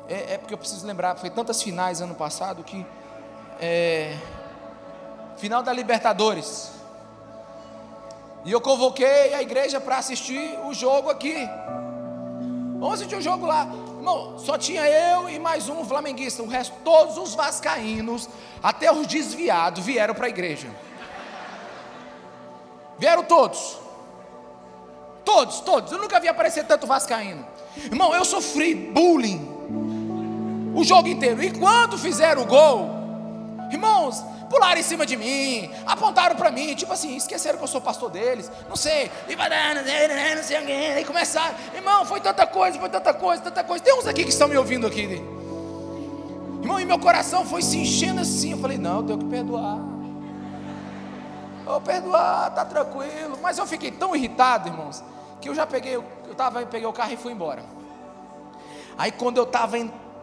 [0.09, 2.83] É, é porque eu preciso lembrar, foi tantas finais ano passado que.
[3.61, 4.17] É...
[5.37, 6.71] Final da Libertadores.
[8.43, 11.47] E eu convoquei a igreja para assistir o jogo aqui.
[12.79, 13.67] Vamos assistir o jogo lá.
[13.97, 16.41] Irmão, só tinha eu e mais um flamenguista.
[16.41, 18.27] O resto, todos os vascaínos,
[18.63, 20.69] até os desviados, vieram para a igreja.
[22.97, 23.84] Vieram todos.
[25.25, 25.91] Todos, todos.
[25.91, 27.45] Eu nunca vi aparecer tanto vascaíno.
[27.77, 29.55] Irmão, eu sofri bullying
[30.73, 31.41] o jogo inteiro.
[31.43, 32.89] E quando fizeram o gol,
[33.71, 37.81] irmãos, pularam em cima de mim, apontaram para mim, tipo assim, esqueceram que eu sou
[37.81, 43.13] pastor deles, não sei, e não sei aí começaram, irmão, foi tanta coisa, foi tanta
[43.13, 43.83] coisa, tanta coisa.
[43.83, 45.35] Tem uns aqui que estão me ouvindo aqui, né?
[46.65, 48.51] irmão, e meu coração foi se enchendo assim.
[48.51, 49.79] Eu falei, não, eu tenho que perdoar.
[51.63, 53.37] Vou perdoar, tá tranquilo.
[53.41, 55.03] Mas eu fiquei tão irritado, irmãos,
[55.45, 56.03] que eu já peguei, eu
[56.35, 57.63] tava, peguei o carro e fui embora.
[58.97, 59.77] Aí quando eu estava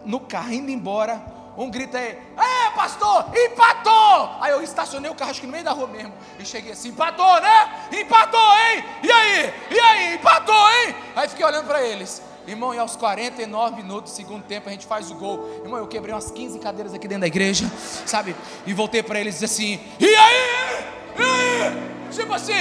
[0.05, 1.25] no carro indo embora,
[1.57, 4.31] um grita aí, é pastor, empatou!
[4.41, 6.13] Aí eu estacionei o carro acho que no meio da rua mesmo.
[6.41, 7.89] E cheguei assim, empatou, né?
[7.93, 8.85] Empatou, hein?
[9.01, 9.55] E aí?
[9.71, 10.15] E aí?
[10.15, 10.97] Empatou, hein?
[11.15, 12.21] Aí fiquei olhando para eles.
[12.45, 15.61] Irmão, e aos 49 minutos, segundo tempo, a gente faz o gol.
[15.63, 17.71] Irmão, eu quebrei umas 15 cadeiras aqui dentro da igreja,
[18.05, 18.35] sabe?
[18.67, 20.85] E voltei para eles e disse assim: E aí?
[21.17, 22.11] E aí?
[22.11, 22.53] Tipo assim.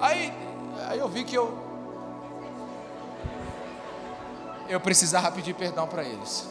[0.00, 0.32] Aí,
[0.88, 1.63] aí eu vi que eu.
[4.68, 6.48] Eu precisava pedir perdão para eles.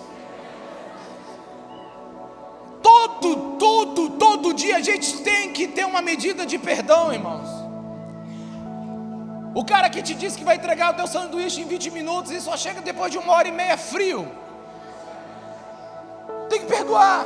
[2.82, 7.47] Todo, todo, todo dia a gente tem que ter uma medida de perdão, irmãos.
[9.56, 12.41] O cara que te disse que vai entregar o teu sanduíche em 20 minutos e
[12.41, 14.30] só chega depois de uma hora e meia frio.
[16.49, 17.26] Tem que perdoar.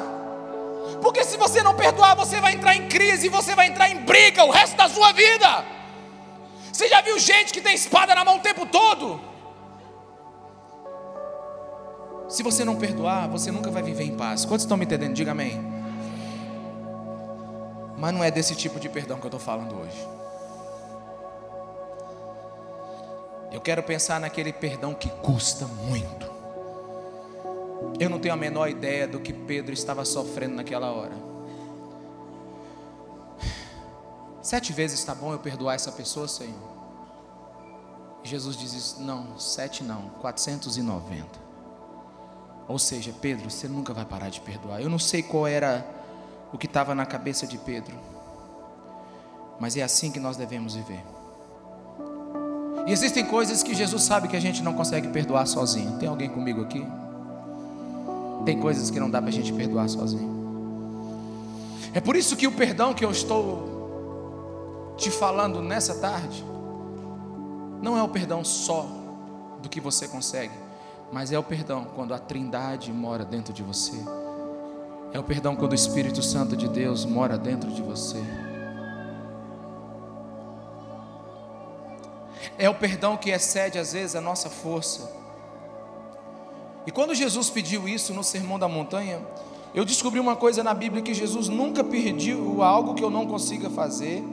[1.01, 4.43] Porque se você não perdoar, você vai entrar em crise, você vai entrar em briga
[4.43, 5.65] o resto da sua vida.
[6.71, 9.19] Você já viu gente que tem espada na mão o tempo todo?
[12.27, 14.43] Se você não perdoar, você nunca vai viver em paz.
[14.43, 15.13] Quantos estão me entendendo?
[15.13, 15.61] Diga amém.
[17.97, 20.07] Mas não é desse tipo de perdão que eu estou falando hoje.
[23.51, 26.29] Eu quero pensar naquele perdão que custa muito.
[27.99, 31.15] Eu não tenho a menor ideia do que Pedro estava sofrendo naquela hora.
[34.41, 36.77] Sete vezes está bom eu perdoar essa pessoa, Senhor?
[38.23, 41.46] Jesus diz isso, não, sete não, 490.
[42.67, 44.81] Ou seja, Pedro, você nunca vai parar de perdoar.
[44.81, 45.85] Eu não sei qual era
[46.51, 47.95] o que estava na cabeça de Pedro,
[49.59, 51.03] mas é assim que nós devemos viver.
[52.85, 55.97] E existem coisas que Jesus sabe que a gente não consegue perdoar sozinho.
[55.97, 56.85] Tem alguém comigo aqui?
[58.45, 60.37] Tem coisas que não dá para a gente perdoar sozinho.
[61.93, 66.43] É por isso que o perdão que eu estou te falando nessa tarde,
[67.81, 68.87] não é o perdão só
[69.61, 70.53] do que você consegue,
[71.11, 73.95] mas é o perdão quando a Trindade mora dentro de você.
[75.13, 78.21] É o perdão quando o Espírito Santo de Deus mora dentro de você.
[82.57, 85.09] É o perdão que excede às vezes a nossa força.
[86.85, 89.21] E quando Jesus pediu isso no Sermão da Montanha,
[89.73, 93.69] eu descobri uma coisa na Bíblia que Jesus nunca pediu algo que eu não consiga
[93.69, 94.23] fazer.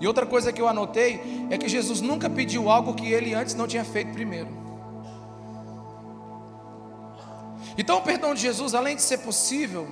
[0.00, 3.54] E outra coisa que eu anotei é que Jesus nunca pediu algo que ele antes
[3.54, 4.61] não tinha feito primeiro.
[7.76, 9.88] Então o perdão de Jesus, além de ser possível,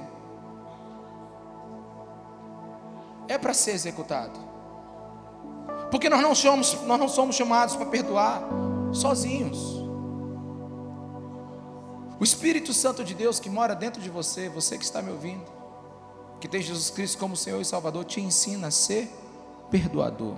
[3.29, 4.39] é para ser executado.
[5.91, 8.43] Porque nós não somos, nós não somos chamados para perdoar
[8.93, 9.81] sozinhos.
[12.19, 15.45] O Espírito Santo de Deus que mora dentro de você, você que está me ouvindo,
[16.39, 19.11] que tem Jesus Cristo como Senhor e Salvador, te ensina a ser
[19.71, 20.35] perdoador.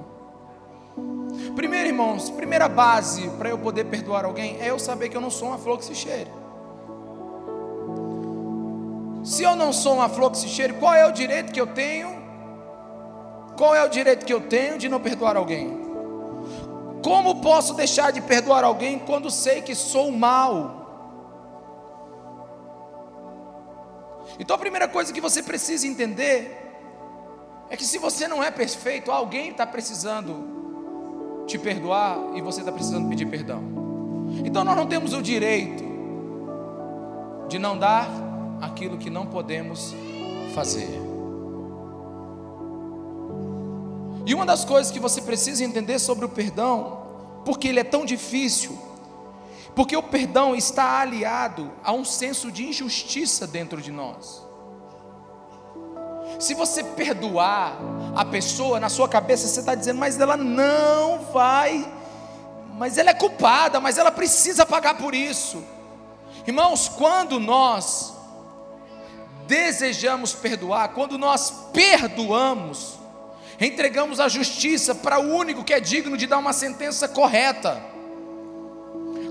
[1.56, 5.30] Primeiro, irmãos, primeira base para eu poder perdoar alguém é eu saber que eu não
[5.30, 6.30] sou uma flor que se cheire.
[9.22, 11.66] Se eu não sou uma flor que se cheire, qual é o direito que eu
[11.66, 12.22] tenho
[13.56, 15.80] qual é o direito que eu tenho de não perdoar alguém?
[17.04, 20.80] Como posso deixar de perdoar alguém quando sei que sou mal?
[24.38, 26.58] Então a primeira coisa que você precisa entender
[27.68, 32.72] é que se você não é perfeito, alguém está precisando te perdoar e você está
[32.72, 33.62] precisando pedir perdão.
[34.44, 35.84] Então nós não temos o direito
[37.48, 38.08] de não dar
[38.62, 39.92] aquilo que não podemos
[40.54, 40.88] fazer.
[44.24, 47.02] E uma das coisas que você precisa entender sobre o perdão,
[47.44, 48.78] porque ele é tão difícil,
[49.74, 54.46] porque o perdão está aliado a um senso de injustiça dentro de nós.
[56.38, 57.76] Se você perdoar
[58.14, 61.92] a pessoa, na sua cabeça você está dizendo, mas ela não vai,
[62.78, 65.64] mas ela é culpada, mas ela precisa pagar por isso.
[66.46, 68.11] Irmãos, quando nós
[69.52, 72.98] desejamos perdoar, quando nós perdoamos,
[73.60, 77.78] entregamos a justiça para o único que é digno de dar uma sentença correta.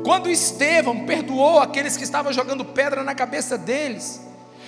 [0.03, 4.21] Quando Estevão perdoou aqueles que estavam jogando pedra na cabeça deles,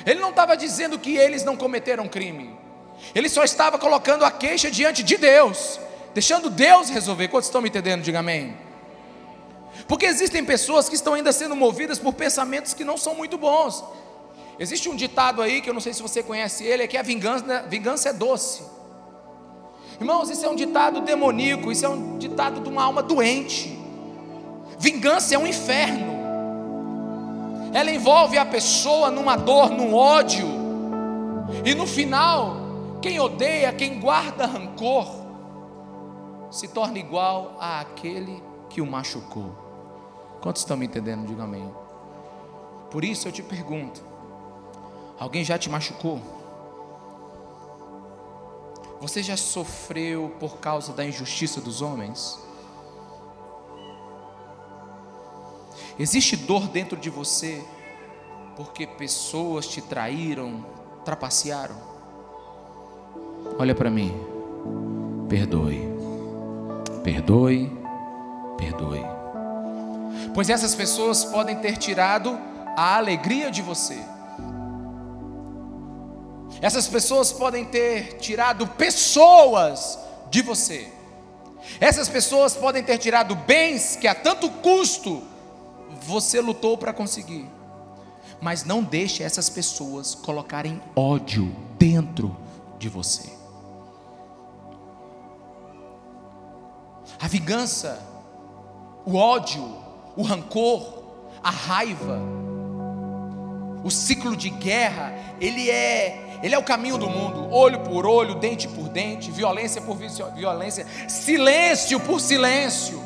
[0.07, 2.57] ele não estava dizendo que eles não cometeram crime,
[3.13, 5.79] ele só estava colocando a queixa diante de Deus,
[6.15, 7.27] deixando Deus resolver.
[7.27, 8.01] Quantos estão me entendendo?
[8.01, 8.57] Diga amém.
[9.87, 13.83] Porque existem pessoas que estão ainda sendo movidas por pensamentos que não são muito bons.
[14.59, 17.01] Existe um ditado aí que eu não sei se você conhece ele, é que a
[17.01, 18.63] vingança, vingança é doce.
[19.99, 23.77] Irmãos, isso é um ditado demoníaco, isso é um ditado de uma alma doente.
[24.77, 26.13] Vingança é um inferno.
[27.73, 30.47] Ela envolve a pessoa numa dor, num ódio.
[31.65, 32.57] E no final,
[33.01, 35.07] quem odeia, quem guarda rancor,
[36.51, 39.55] se torna igual àquele que o machucou.
[40.41, 41.25] Quantos estão me entendendo?
[41.25, 41.73] Diga amém.
[42.91, 44.03] Por isso eu te pergunto:
[45.19, 46.21] alguém já te machucou?
[49.01, 52.39] Você já sofreu por causa da injustiça dos homens?
[55.99, 57.63] Existe dor dentro de você
[58.55, 60.65] porque pessoas te traíram,
[61.03, 61.75] trapacearam?
[63.59, 64.13] Olha para mim.
[65.27, 65.81] Perdoe.
[67.03, 67.71] Perdoe.
[68.57, 69.01] Perdoe.
[70.33, 72.39] Pois essas pessoas podem ter tirado
[72.75, 74.12] a alegria de você.
[76.63, 79.99] Essas pessoas podem ter tirado pessoas
[80.31, 80.89] de você.
[81.77, 85.21] Essas pessoas podem ter tirado bens que a tanto custo
[86.03, 87.45] você lutou para conseguir.
[88.39, 92.33] Mas não deixe essas pessoas colocarem ódio dentro
[92.79, 93.29] de você.
[97.19, 98.01] A vingança,
[99.05, 99.69] o ódio,
[100.15, 101.03] o rancor,
[101.43, 102.21] a raiva,
[103.83, 108.35] o ciclo de guerra, ele é, ele é o caminho do mundo, olho por olho,
[108.35, 113.01] dente por dente, violência por violência, silêncio por silêncio,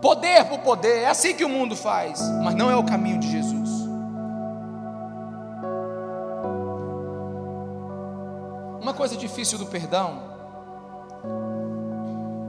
[0.00, 1.00] poder por poder.
[1.00, 3.68] É assim que o mundo faz, mas não é o caminho de Jesus.
[8.80, 10.22] Uma coisa difícil do perdão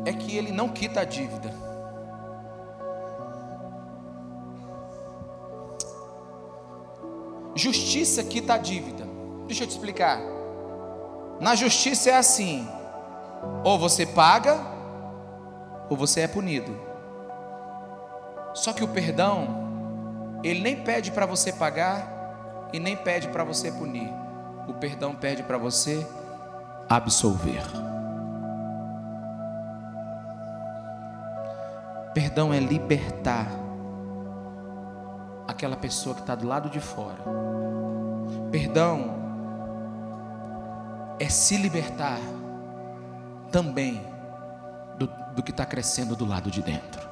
[0.05, 1.53] é que ele não quita a dívida.
[7.53, 9.02] Justiça quita a dívida.
[9.47, 10.19] Deixa eu te explicar.
[11.39, 12.67] Na justiça é assim:
[13.63, 14.59] ou você paga,
[15.89, 16.75] ou você é punido.
[18.53, 23.71] Só que o perdão, ele nem pede para você pagar e nem pede para você
[23.71, 24.09] punir.
[24.67, 26.07] O perdão pede para você
[26.89, 27.63] absolver.
[32.13, 33.47] Perdão é libertar
[35.47, 37.23] aquela pessoa que está do lado de fora.
[38.51, 39.22] Perdão
[41.19, 42.19] é se libertar
[43.51, 44.01] também
[44.97, 47.07] do, do que está crescendo do lado de dentro.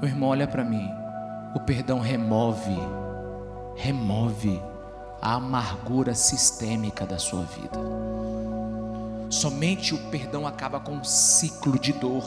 [0.00, 0.90] Meu irmão, olha para mim.
[1.54, 2.76] O perdão remove,
[3.76, 4.62] remove
[5.22, 7.78] a amargura sistêmica da sua vida.
[9.30, 12.24] Somente o perdão acaba com um ciclo de dor.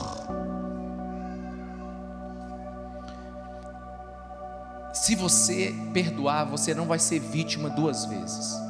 [4.92, 8.69] Se você perdoar, você não vai ser vítima duas vezes.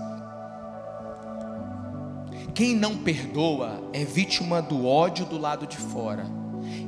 [2.51, 6.27] Quem não perdoa é vítima do ódio do lado de fora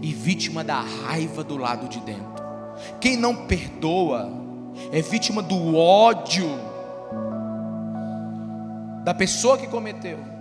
[0.01, 2.43] e vítima da raiva do lado de dentro.
[3.01, 4.31] Quem não perdoa
[4.91, 6.49] é vítima do ódio
[9.05, 10.33] da pessoa que cometeu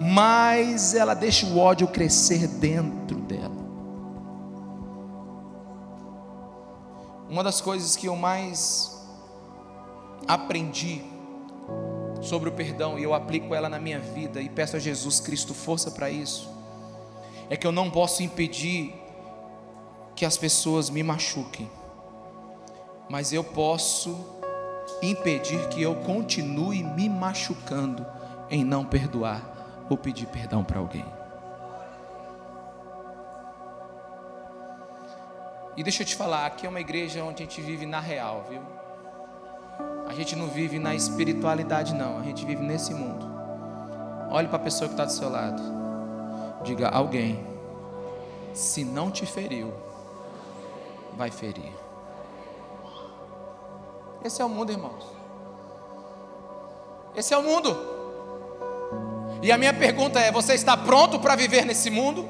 [0.00, 3.64] mais ela deixa o ódio crescer dentro dela.
[7.28, 9.02] Uma das coisas que eu mais
[10.26, 11.02] aprendi
[12.24, 15.54] sobre o perdão, e eu aplico ela na minha vida, e peço a Jesus Cristo
[15.54, 16.48] força para isso,
[17.48, 18.94] é que eu não posso impedir
[20.16, 21.70] que as pessoas me machuquem,
[23.08, 24.34] mas eu posso
[25.02, 28.06] impedir que eu continue me machucando
[28.50, 31.04] em não perdoar ou pedir perdão para alguém.
[35.76, 38.46] E deixa eu te falar, aqui é uma igreja onde a gente vive na real,
[38.48, 38.62] viu?
[40.16, 42.18] Gente não vive na espiritualidade, não.
[42.18, 43.26] A gente vive nesse mundo.
[44.30, 45.60] Olhe para a pessoa que está do seu lado.
[46.62, 47.44] Diga: alguém,
[48.52, 49.72] se não te feriu,
[51.16, 51.72] vai ferir.
[54.24, 55.04] Esse é o mundo, irmãos.
[57.16, 57.76] Esse é o mundo.
[59.42, 62.28] E a minha pergunta é: você está pronto para viver nesse mundo?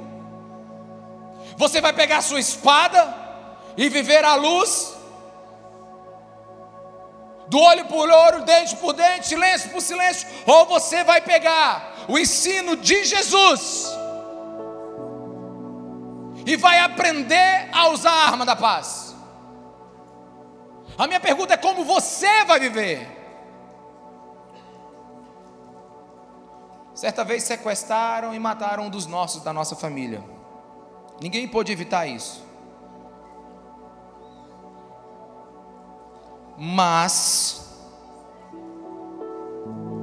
[1.56, 3.14] Você vai pegar a sua espada
[3.76, 4.93] e viver à luz?
[7.48, 12.18] Do olho por olho, dente por dente, silêncio por silêncio, ou você vai pegar o
[12.18, 13.94] ensino de Jesus
[16.46, 19.14] e vai aprender a usar a arma da paz.
[20.96, 23.08] A minha pergunta é como você vai viver?
[26.94, 30.22] Certa vez sequestraram e mataram um dos nossos, da nossa família.
[31.20, 32.44] Ninguém pôde evitar isso.
[36.56, 37.64] Mas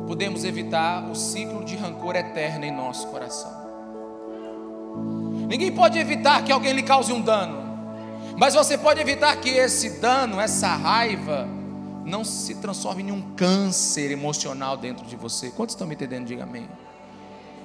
[0.08, 3.62] podemos evitar o ciclo de rancor eterno em nosso coração.
[5.48, 7.62] Ninguém pode evitar que alguém lhe cause um dano,
[8.38, 11.48] mas você pode evitar que esse dano, essa raiva,
[12.06, 15.50] não se transforme em um câncer emocional dentro de você.
[15.50, 16.26] Quantos estão me entendendo?
[16.26, 16.68] Diga amém.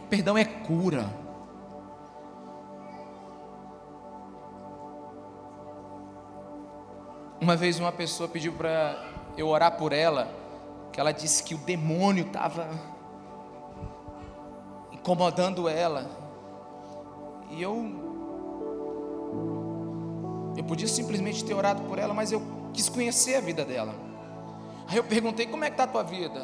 [0.08, 1.25] Perdão é cura.
[7.40, 8.98] Uma vez uma pessoa pediu para
[9.36, 10.28] eu orar por ela,
[10.90, 12.68] que ela disse que o demônio estava
[14.90, 16.10] incomodando ela.
[17.50, 18.06] E eu
[20.56, 23.94] eu podia simplesmente ter orado por ela, mas eu quis conhecer a vida dela.
[24.88, 26.40] Aí eu perguntei: como é que está a tua vida?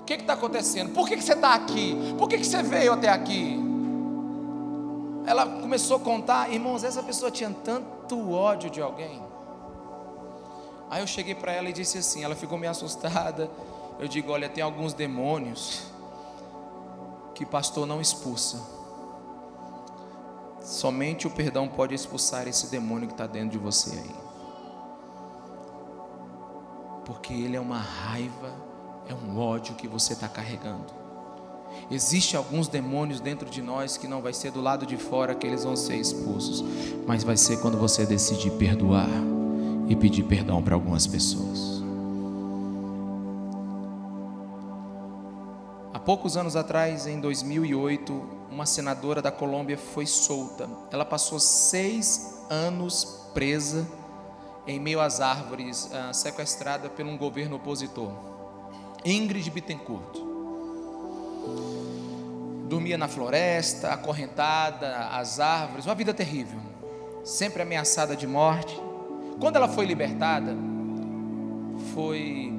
[0.00, 0.92] O que está acontecendo?
[0.92, 2.14] Por que, que você está aqui?
[2.16, 3.58] Por que, que você veio até aqui?
[5.26, 9.29] Ela começou a contar, irmãos, essa pessoa tinha tanto ódio de alguém.
[10.90, 13.48] Aí eu cheguei para ela e disse assim, ela ficou meio assustada.
[14.00, 15.84] Eu digo, olha, tem alguns demônios
[17.32, 18.60] que pastor não expulsa.
[20.60, 24.14] Somente o perdão pode expulsar esse demônio que está dentro de você aí.
[27.04, 28.52] Porque ele é uma raiva,
[29.08, 30.92] é um ódio que você está carregando.
[31.88, 35.46] Existem alguns demônios dentro de nós que não vai ser do lado de fora que
[35.46, 36.64] eles vão ser expulsos,
[37.06, 39.08] mas vai ser quando você decidir perdoar
[39.90, 41.82] e pedir perdão para algumas pessoas.
[45.92, 48.12] Há poucos anos atrás, em 2008,
[48.52, 50.70] uma senadora da Colômbia foi solta.
[50.92, 53.84] Ela passou seis anos presa
[54.64, 58.12] em meio às árvores, uh, sequestrada por um governo opositor.
[59.04, 60.20] Ingrid Bittencourt.
[62.68, 66.60] Dormia na floresta, acorrentada às árvores, uma vida terrível,
[67.24, 68.89] sempre ameaçada de morte.
[69.40, 70.54] Quando ela foi libertada,
[71.94, 72.52] foi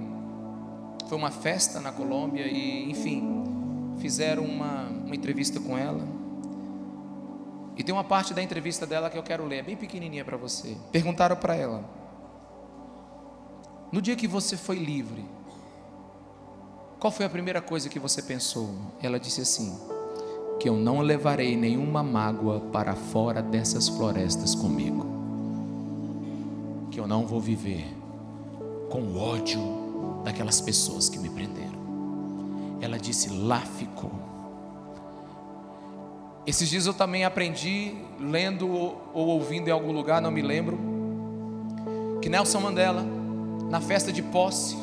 [1.08, 3.44] foi uma festa na Colômbia e, enfim,
[4.00, 6.08] fizeram uma, uma entrevista com ela.
[7.76, 10.38] E tem uma parte da entrevista dela que eu quero ler, é bem pequenininha para
[10.38, 10.76] você.
[10.92, 11.84] Perguntaram para ela:
[13.92, 15.26] No dia que você foi livre,
[16.98, 18.74] qual foi a primeira coisa que você pensou?
[19.04, 19.78] Ela disse assim:
[20.60, 25.21] Que eu não levarei nenhuma mágoa para fora dessas florestas comigo
[26.92, 27.88] que eu não vou viver
[28.90, 29.62] com ódio
[30.24, 31.80] daquelas pessoas que me prenderam.
[32.82, 34.12] Ela disse: lá ficou.
[36.46, 40.78] Esses dias eu também aprendi, lendo ou ouvindo em algum lugar, não me lembro,
[42.22, 43.06] que Nelson Mandela,
[43.70, 44.76] na festa de posse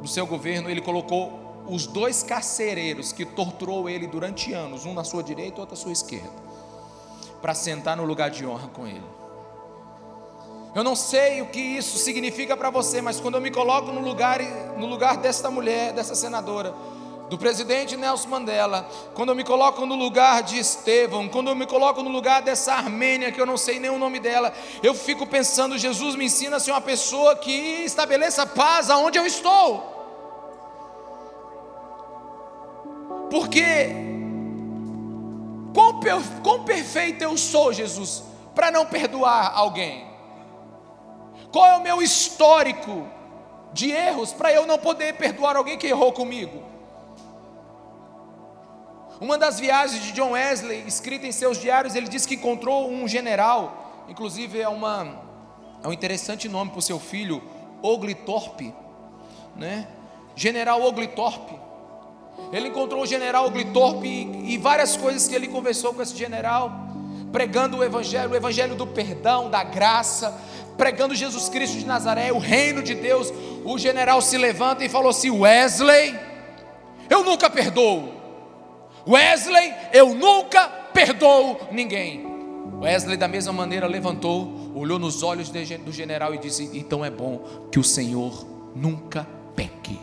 [0.00, 5.02] do seu governo, ele colocou os dois carcereiros que torturou ele durante anos, um na
[5.02, 6.30] sua direita e outro à sua esquerda,
[7.42, 9.23] para sentar no lugar de honra com ele.
[10.74, 14.00] Eu não sei o que isso significa para você, mas quando eu me coloco no
[14.00, 14.40] lugar,
[14.76, 16.74] no lugar desta mulher, dessa senadora,
[17.30, 21.64] do presidente Nelson Mandela, quando eu me coloco no lugar de Estevão, quando eu me
[21.64, 24.52] coloco no lugar dessa Armênia, que eu não sei nem o nome dela,
[24.82, 29.24] eu fico pensando: Jesus me ensina a ser uma pessoa que estabeleça paz aonde eu
[29.24, 29.92] estou.
[33.30, 33.88] Porque,
[35.72, 36.00] quão,
[36.42, 38.24] quão perfeito eu sou, Jesus,
[38.56, 40.13] para não perdoar alguém?
[41.54, 43.06] Qual é o meu histórico
[43.72, 46.64] de erros para eu não poder perdoar alguém que errou comigo?
[49.20, 53.06] Uma das viagens de John Wesley, escrita em seus diários, ele diz que encontrou um
[53.06, 55.22] general, inclusive é, uma,
[55.80, 57.40] é um interessante nome para o seu filho,
[57.80, 58.74] Oglethorpe,
[59.54, 59.86] né?
[60.34, 61.56] General Oglethorpe.
[62.50, 66.72] Ele encontrou o general Oglethorpe e, e várias coisas que ele conversou com esse general,
[67.30, 70.36] pregando o evangelho, o evangelho do perdão, da graça,
[70.76, 73.32] pregando Jesus Cristo de Nazaré, o reino de Deus,
[73.64, 76.18] o general se levanta e falou assim: Wesley,
[77.08, 78.12] eu nunca perdoo.
[79.06, 82.26] Wesley, eu nunca perdoo ninguém.
[82.80, 87.68] Wesley, da mesma maneira, levantou, olhou nos olhos do general e disse: Então é bom
[87.70, 89.98] que o Senhor nunca peque,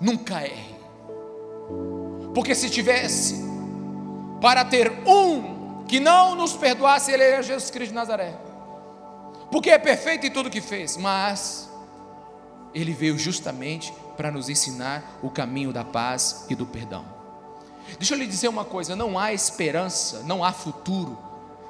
[0.00, 0.78] nunca erre.
[2.34, 3.44] Porque se tivesse
[4.40, 8.47] para ter um que não nos perdoasse, ele era Jesus Cristo de Nazaré
[9.50, 11.68] porque é perfeito em tudo que fez, mas
[12.74, 17.04] ele veio justamente para nos ensinar o caminho da paz e do perdão.
[17.98, 21.16] Deixa eu lhe dizer uma coisa: não há esperança, não há futuro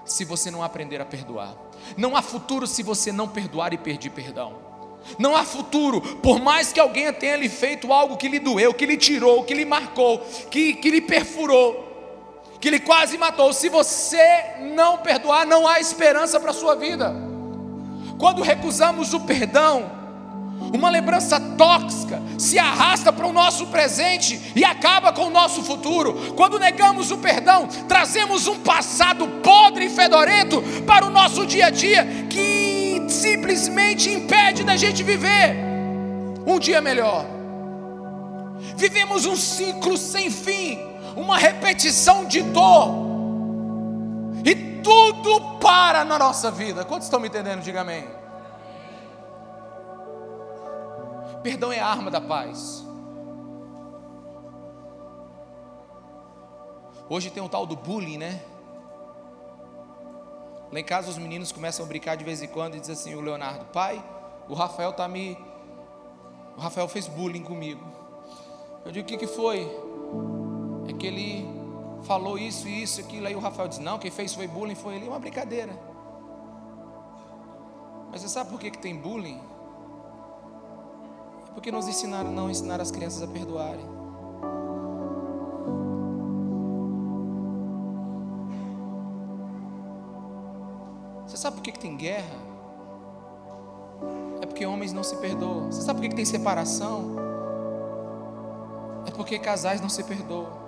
[0.04, 1.54] se você não aprender a perdoar.
[1.96, 4.66] Não há futuro se você não perdoar e pedir perdão.
[5.18, 8.84] Não há futuro, por mais que alguém tenha lhe feito algo que lhe doeu, que
[8.84, 10.18] lhe tirou, que lhe marcou,
[10.50, 13.52] que, que lhe perfurou, que lhe quase matou.
[13.52, 17.27] Se você não perdoar, não há esperança para a sua vida.
[18.18, 19.98] Quando recusamos o perdão,
[20.74, 26.34] uma lembrança tóxica se arrasta para o nosso presente e acaba com o nosso futuro.
[26.34, 31.70] Quando negamos o perdão, trazemos um passado podre e fedorento para o nosso dia a
[31.70, 35.56] dia que simplesmente impede da gente viver
[36.46, 37.24] um dia melhor.
[38.76, 40.78] Vivemos um ciclo sem fim,
[41.16, 43.07] uma repetição de dor
[44.82, 46.84] tudo para na nossa vida.
[46.84, 47.62] Quantos estão me entendendo?
[47.62, 48.08] Diga amém.
[51.42, 52.84] Perdão é a arma da paz.
[57.08, 58.42] Hoje tem o tal do bullying, né?
[60.70, 63.14] Lá em casa os meninos começam a brincar de vez em quando e diz assim,
[63.14, 64.04] o Leonardo, pai,
[64.48, 65.38] o Rafael tá me.
[66.56, 67.82] O Rafael fez bullying comigo.
[68.84, 69.70] Eu digo, o que, que foi?
[70.86, 71.57] É que ele
[72.02, 73.26] falou isso, isso, aquilo.
[73.26, 75.78] Aí o Rafael diz, não, quem fez foi bullying, foi ele, é uma brincadeira.
[78.10, 79.40] Mas você sabe por que, que tem bullying?
[81.48, 83.84] É porque nos ensinaram, não ensinaram as crianças a perdoarem.
[91.26, 92.48] Você sabe por que, que tem guerra?
[94.40, 95.70] É porque homens não se perdoam.
[95.70, 97.16] Você sabe por que, que tem separação?
[99.06, 100.67] É porque casais não se perdoam.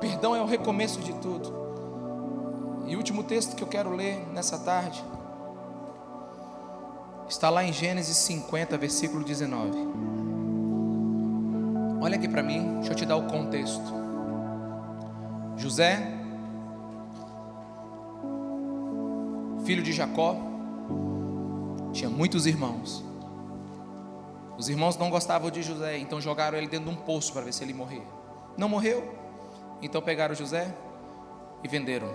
[0.00, 1.54] Perdão é o recomeço de tudo.
[2.86, 5.02] E o último texto que eu quero ler nessa tarde
[7.28, 9.70] está lá em Gênesis 50, versículo 19.
[12.00, 13.92] Olha aqui para mim, deixa eu te dar o contexto.
[15.56, 16.16] José
[19.66, 20.36] filho de Jacó,
[21.92, 23.04] tinha muitos irmãos.
[24.56, 27.52] Os irmãos não gostavam de José, então jogaram ele dentro de um poço para ver
[27.52, 28.04] se ele morria.
[28.56, 29.12] Não morreu,
[29.82, 30.74] então pegaram José
[31.62, 32.08] e venderam.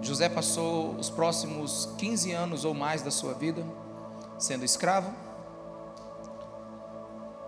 [0.00, 3.64] José passou os próximos 15 anos ou mais da sua vida
[4.38, 5.12] sendo escravo.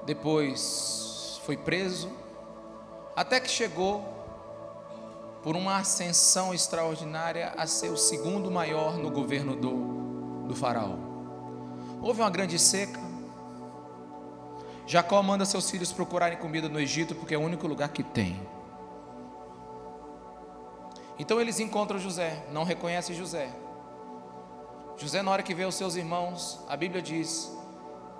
[0.06, 2.10] Depois foi preso,
[3.16, 4.04] até que chegou
[5.42, 10.96] por uma ascensão extraordinária a ser o segundo maior no governo do, do faraó.
[12.00, 13.03] Houve uma grande seca.
[14.86, 18.40] Jacó manda seus filhos procurarem comida no Egito, porque é o único lugar que tem.
[21.18, 23.48] Então eles encontram José, não reconhecem José.
[24.96, 27.50] José, na hora que vê os seus irmãos, a Bíblia diz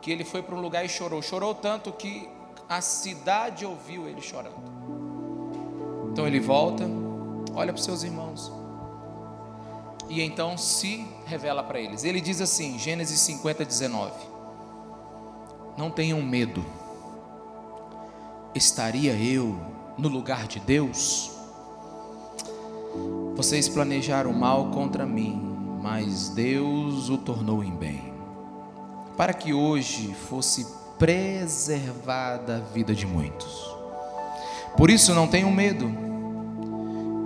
[0.01, 1.21] que ele foi para um lugar e chorou.
[1.23, 2.29] Chorou tanto que
[2.69, 4.75] a cidade ouviu ele chorando.
[6.11, 6.85] Então ele volta,
[7.55, 8.51] olha para os seus irmãos.
[10.09, 12.05] E então se revela para eles.
[12.05, 14.34] Ele diz assim, Gênesis 50, 19:
[15.77, 16.65] Não tenham medo,
[18.55, 19.57] estaria eu
[19.99, 21.33] no lugar de Deus?
[23.37, 25.41] Vocês planejaram mal contra mim,
[25.83, 28.13] mas Deus o tornou em bem,
[29.17, 30.67] para que hoje fosse
[30.99, 33.75] preservada a vida de muitos.
[34.77, 36.05] Por isso não tenham medo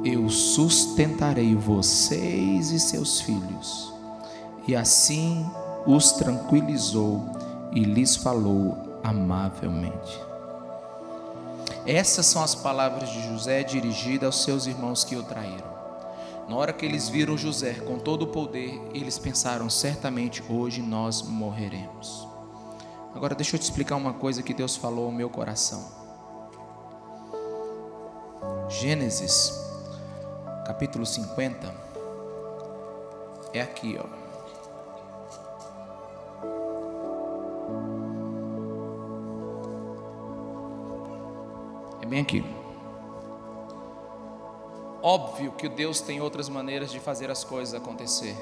[0.05, 3.93] eu sustentarei vocês e seus filhos.
[4.67, 5.47] E assim
[5.87, 7.25] os tranquilizou
[7.73, 10.21] e lhes falou amavelmente.
[11.87, 15.79] Essas são as palavras de José dirigidas aos seus irmãos que o traíram.
[16.49, 21.23] Na hora que eles viram José com todo o poder, eles pensaram: certamente hoje nós
[21.23, 22.27] morreremos.
[23.15, 25.97] Agora deixa eu te explicar uma coisa que Deus falou ao meu coração.
[28.69, 29.67] Gênesis
[30.69, 31.75] capítulo 50,
[33.55, 34.18] é aqui, ó.
[42.09, 42.45] Bem aqui.
[45.03, 48.37] Óbvio que Deus tem outras maneiras de fazer as coisas acontecer.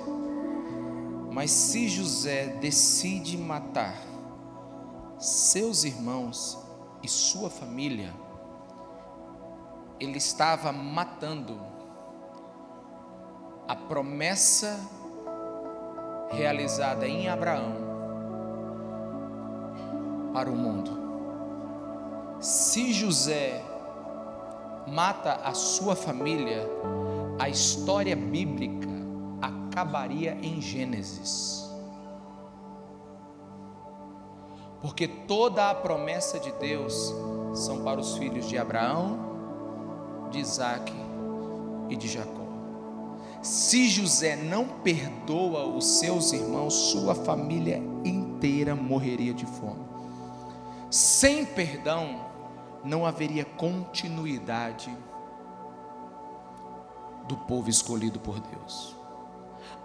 [1.30, 3.94] Mas se José decide matar
[5.18, 6.58] seus irmãos
[7.02, 8.14] e sua família,
[10.00, 11.60] ele estava matando
[13.68, 14.78] a promessa
[16.30, 17.74] realizada em Abraão
[20.32, 21.05] para o mundo.
[22.46, 23.60] Se José
[24.86, 26.64] mata a sua família,
[27.40, 28.88] a história bíblica
[29.42, 31.68] acabaria em Gênesis.
[34.80, 37.12] Porque toda a promessa de Deus
[37.52, 40.92] são para os filhos de Abraão, de Isaac
[41.88, 42.46] e de Jacó.
[43.42, 49.84] Se José não perdoa os seus irmãos, sua família inteira morreria de fome.
[50.88, 52.35] Sem perdão,
[52.84, 54.96] não haveria continuidade
[57.26, 58.94] do povo escolhido por Deus.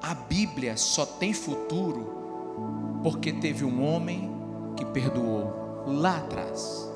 [0.01, 4.31] A Bíblia só tem futuro porque teve um homem
[4.75, 6.89] que perdoou lá atrás.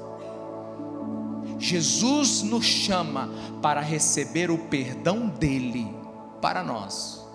[1.57, 3.29] Jesus nos chama
[3.61, 5.95] para receber o perdão dele
[6.41, 7.25] para nós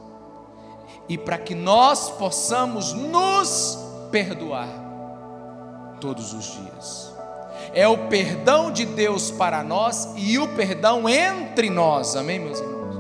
[1.09, 3.79] e para que nós possamos nos
[4.11, 4.69] perdoar
[6.01, 7.20] todos os dias.
[7.73, 12.97] É o perdão de Deus para nós e o perdão entre nós, amém, meus irmãos?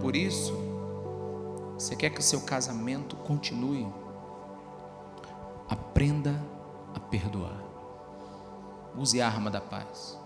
[0.00, 0.54] Por isso,
[1.78, 3.86] você quer que o seu casamento continue?
[5.68, 6.40] Aprenda
[6.94, 7.62] a perdoar.
[8.96, 10.18] Use a arma da paz.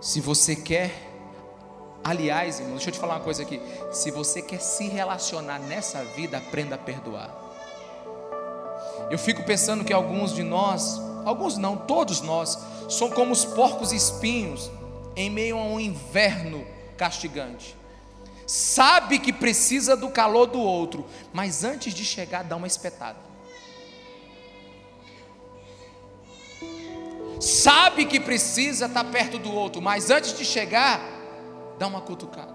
[0.00, 0.92] Se você quer,
[2.04, 3.60] aliás, irmão, deixa eu te falar uma coisa aqui.
[3.90, 7.34] Se você quer se relacionar nessa vida, aprenda a perdoar.
[9.10, 12.58] Eu fico pensando que alguns de nós, alguns não, todos nós,
[12.88, 14.70] são como os porcos espinhos
[15.14, 16.66] em meio a um inverno
[16.96, 17.76] castigante.
[18.46, 23.18] Sabe que precisa do calor do outro, mas antes de chegar, dá uma espetada.
[27.40, 31.00] Sabe que precisa estar perto do outro, mas antes de chegar,
[31.78, 32.54] dá uma cutucada.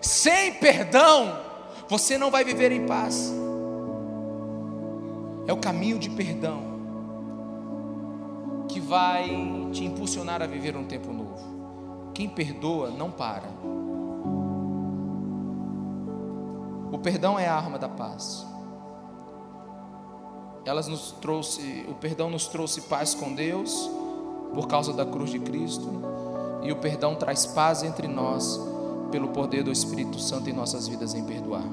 [0.00, 1.40] Sem perdão,
[1.88, 3.32] você não vai viver em paz.
[5.46, 6.69] É o caminho de perdão
[8.70, 9.28] que vai
[9.72, 12.10] te impulsionar a viver um tempo novo.
[12.14, 13.48] Quem perdoa não para.
[16.92, 18.46] O perdão é a arma da paz.
[20.64, 23.90] Elas nos trouxe, o perdão nos trouxe paz com Deus
[24.54, 25.88] por causa da cruz de Cristo,
[26.62, 28.60] e o perdão traz paz entre nós
[29.10, 31.64] pelo poder do Espírito Santo em nossas vidas em perdoar.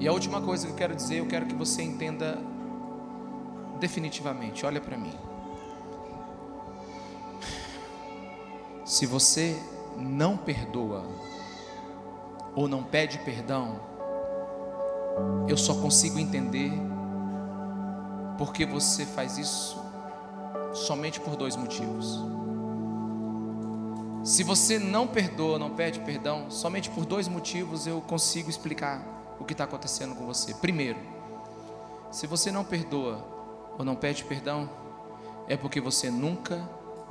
[0.00, 2.36] E a última coisa que eu quero dizer, eu quero que você entenda
[3.82, 4.64] definitivamente.
[4.64, 5.12] Olha para mim.
[8.84, 9.60] Se você
[9.96, 11.04] não perdoa
[12.54, 13.80] ou não pede perdão,
[15.48, 16.72] eu só consigo entender
[18.38, 19.82] porque você faz isso
[20.72, 22.20] somente por dois motivos.
[24.22, 29.44] Se você não perdoa, não pede perdão, somente por dois motivos eu consigo explicar o
[29.44, 30.54] que está acontecendo com você.
[30.54, 31.00] Primeiro,
[32.12, 33.41] se você não perdoa
[33.78, 34.68] ou não pede perdão,
[35.48, 36.68] é porque você nunca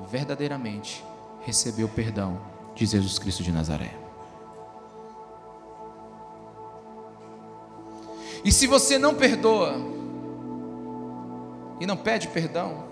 [0.09, 1.03] verdadeiramente
[1.41, 2.39] recebeu perdão
[2.75, 3.93] de Jesus Cristo de Nazaré.
[8.43, 9.75] E se você não perdoa
[11.79, 12.89] e não pede perdão,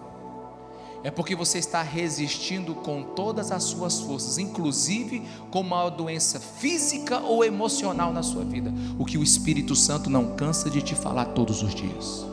[1.03, 7.19] é porque você está resistindo com todas as suas forças, inclusive com uma doença física
[7.19, 11.25] ou emocional na sua vida, o que o Espírito Santo não cansa de te falar
[11.25, 12.25] todos os dias.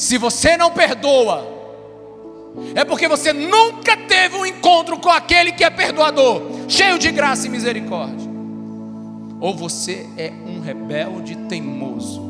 [0.00, 1.46] Se você não perdoa,
[2.74, 7.46] é porque você nunca teve um encontro com aquele que é perdoador, cheio de graça
[7.46, 8.30] e misericórdia
[9.40, 12.20] ou você é um rebelde teimoso,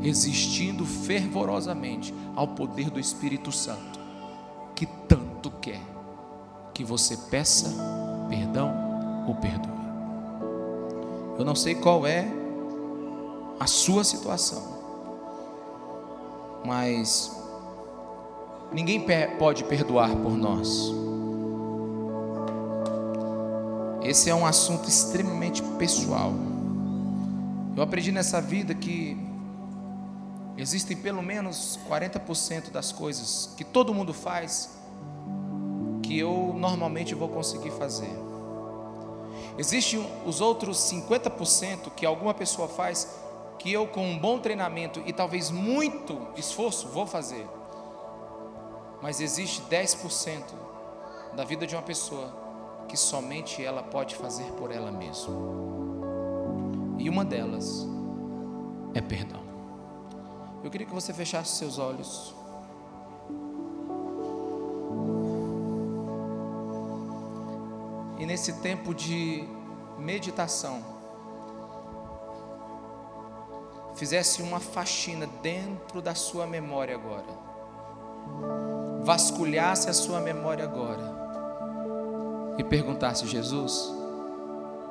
[0.00, 3.98] resistindo fervorosamente ao poder do Espírito Santo,
[4.74, 5.80] que tanto quer
[6.72, 7.68] que você peça
[8.28, 9.72] perdão ou perdoe.
[11.38, 12.26] Eu não sei qual é
[13.58, 14.71] a sua situação,
[16.64, 17.36] mas
[18.72, 19.04] ninguém
[19.38, 20.92] pode perdoar por nós.
[24.02, 26.32] Esse é um assunto extremamente pessoal.
[27.76, 29.16] Eu aprendi nessa vida que
[30.56, 34.70] existem pelo menos 40% das coisas que todo mundo faz
[36.02, 38.10] que eu normalmente vou conseguir fazer.
[39.56, 43.21] Existem os outros 50% que alguma pessoa faz
[43.62, 47.46] que eu, com um bom treinamento e talvez muito esforço, vou fazer.
[49.00, 50.42] Mas existe 10%
[51.36, 52.36] da vida de uma pessoa
[52.88, 55.32] que somente ela pode fazer por ela mesma.
[56.98, 57.86] E uma delas
[58.94, 59.40] é perdão.
[60.64, 62.34] Eu queria que você fechasse seus olhos.
[68.18, 69.44] E nesse tempo de
[69.98, 70.91] meditação,
[74.02, 77.22] fizesse uma faxina dentro da sua memória agora.
[79.04, 81.04] Vasculhasse a sua memória agora.
[82.58, 83.94] E perguntasse: Jesus,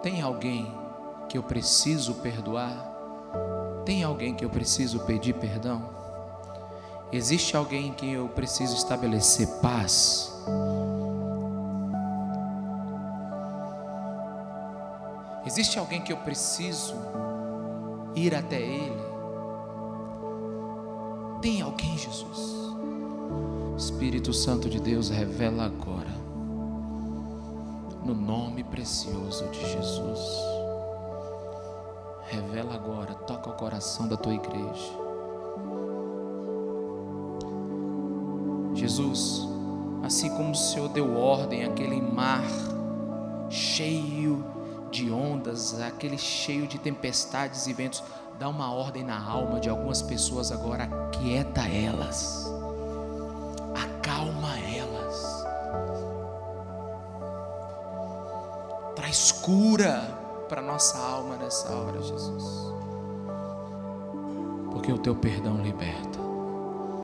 [0.01, 0.73] tem alguém
[1.27, 2.73] que eu preciso perdoar?
[3.83, 5.89] Tem alguém que eu preciso pedir perdão?
[7.11, 10.31] Existe alguém que eu preciso estabelecer paz?
[15.45, 16.95] Existe alguém que eu preciso
[18.15, 19.01] ir até Ele?
[21.41, 22.75] Tem alguém, Jesus?
[23.77, 26.11] Espírito Santo de Deus, revela agora,
[28.05, 30.19] no nome precioso de Jesus.
[32.27, 35.01] Revela agora, toca o coração da tua igreja.
[38.75, 39.47] Jesus,
[40.03, 42.43] assim como o Senhor deu ordem àquele mar
[43.49, 44.43] cheio
[44.91, 48.03] de ondas, aquele cheio de tempestades e ventos,
[48.37, 52.45] dá uma ordem na alma de algumas pessoas agora, aquieta elas,
[53.73, 55.45] acalma elas,
[58.95, 60.01] traz cura
[60.49, 62.73] para nossa alma nessa hora, Jesus.
[64.71, 66.10] Porque o teu perdão liberta.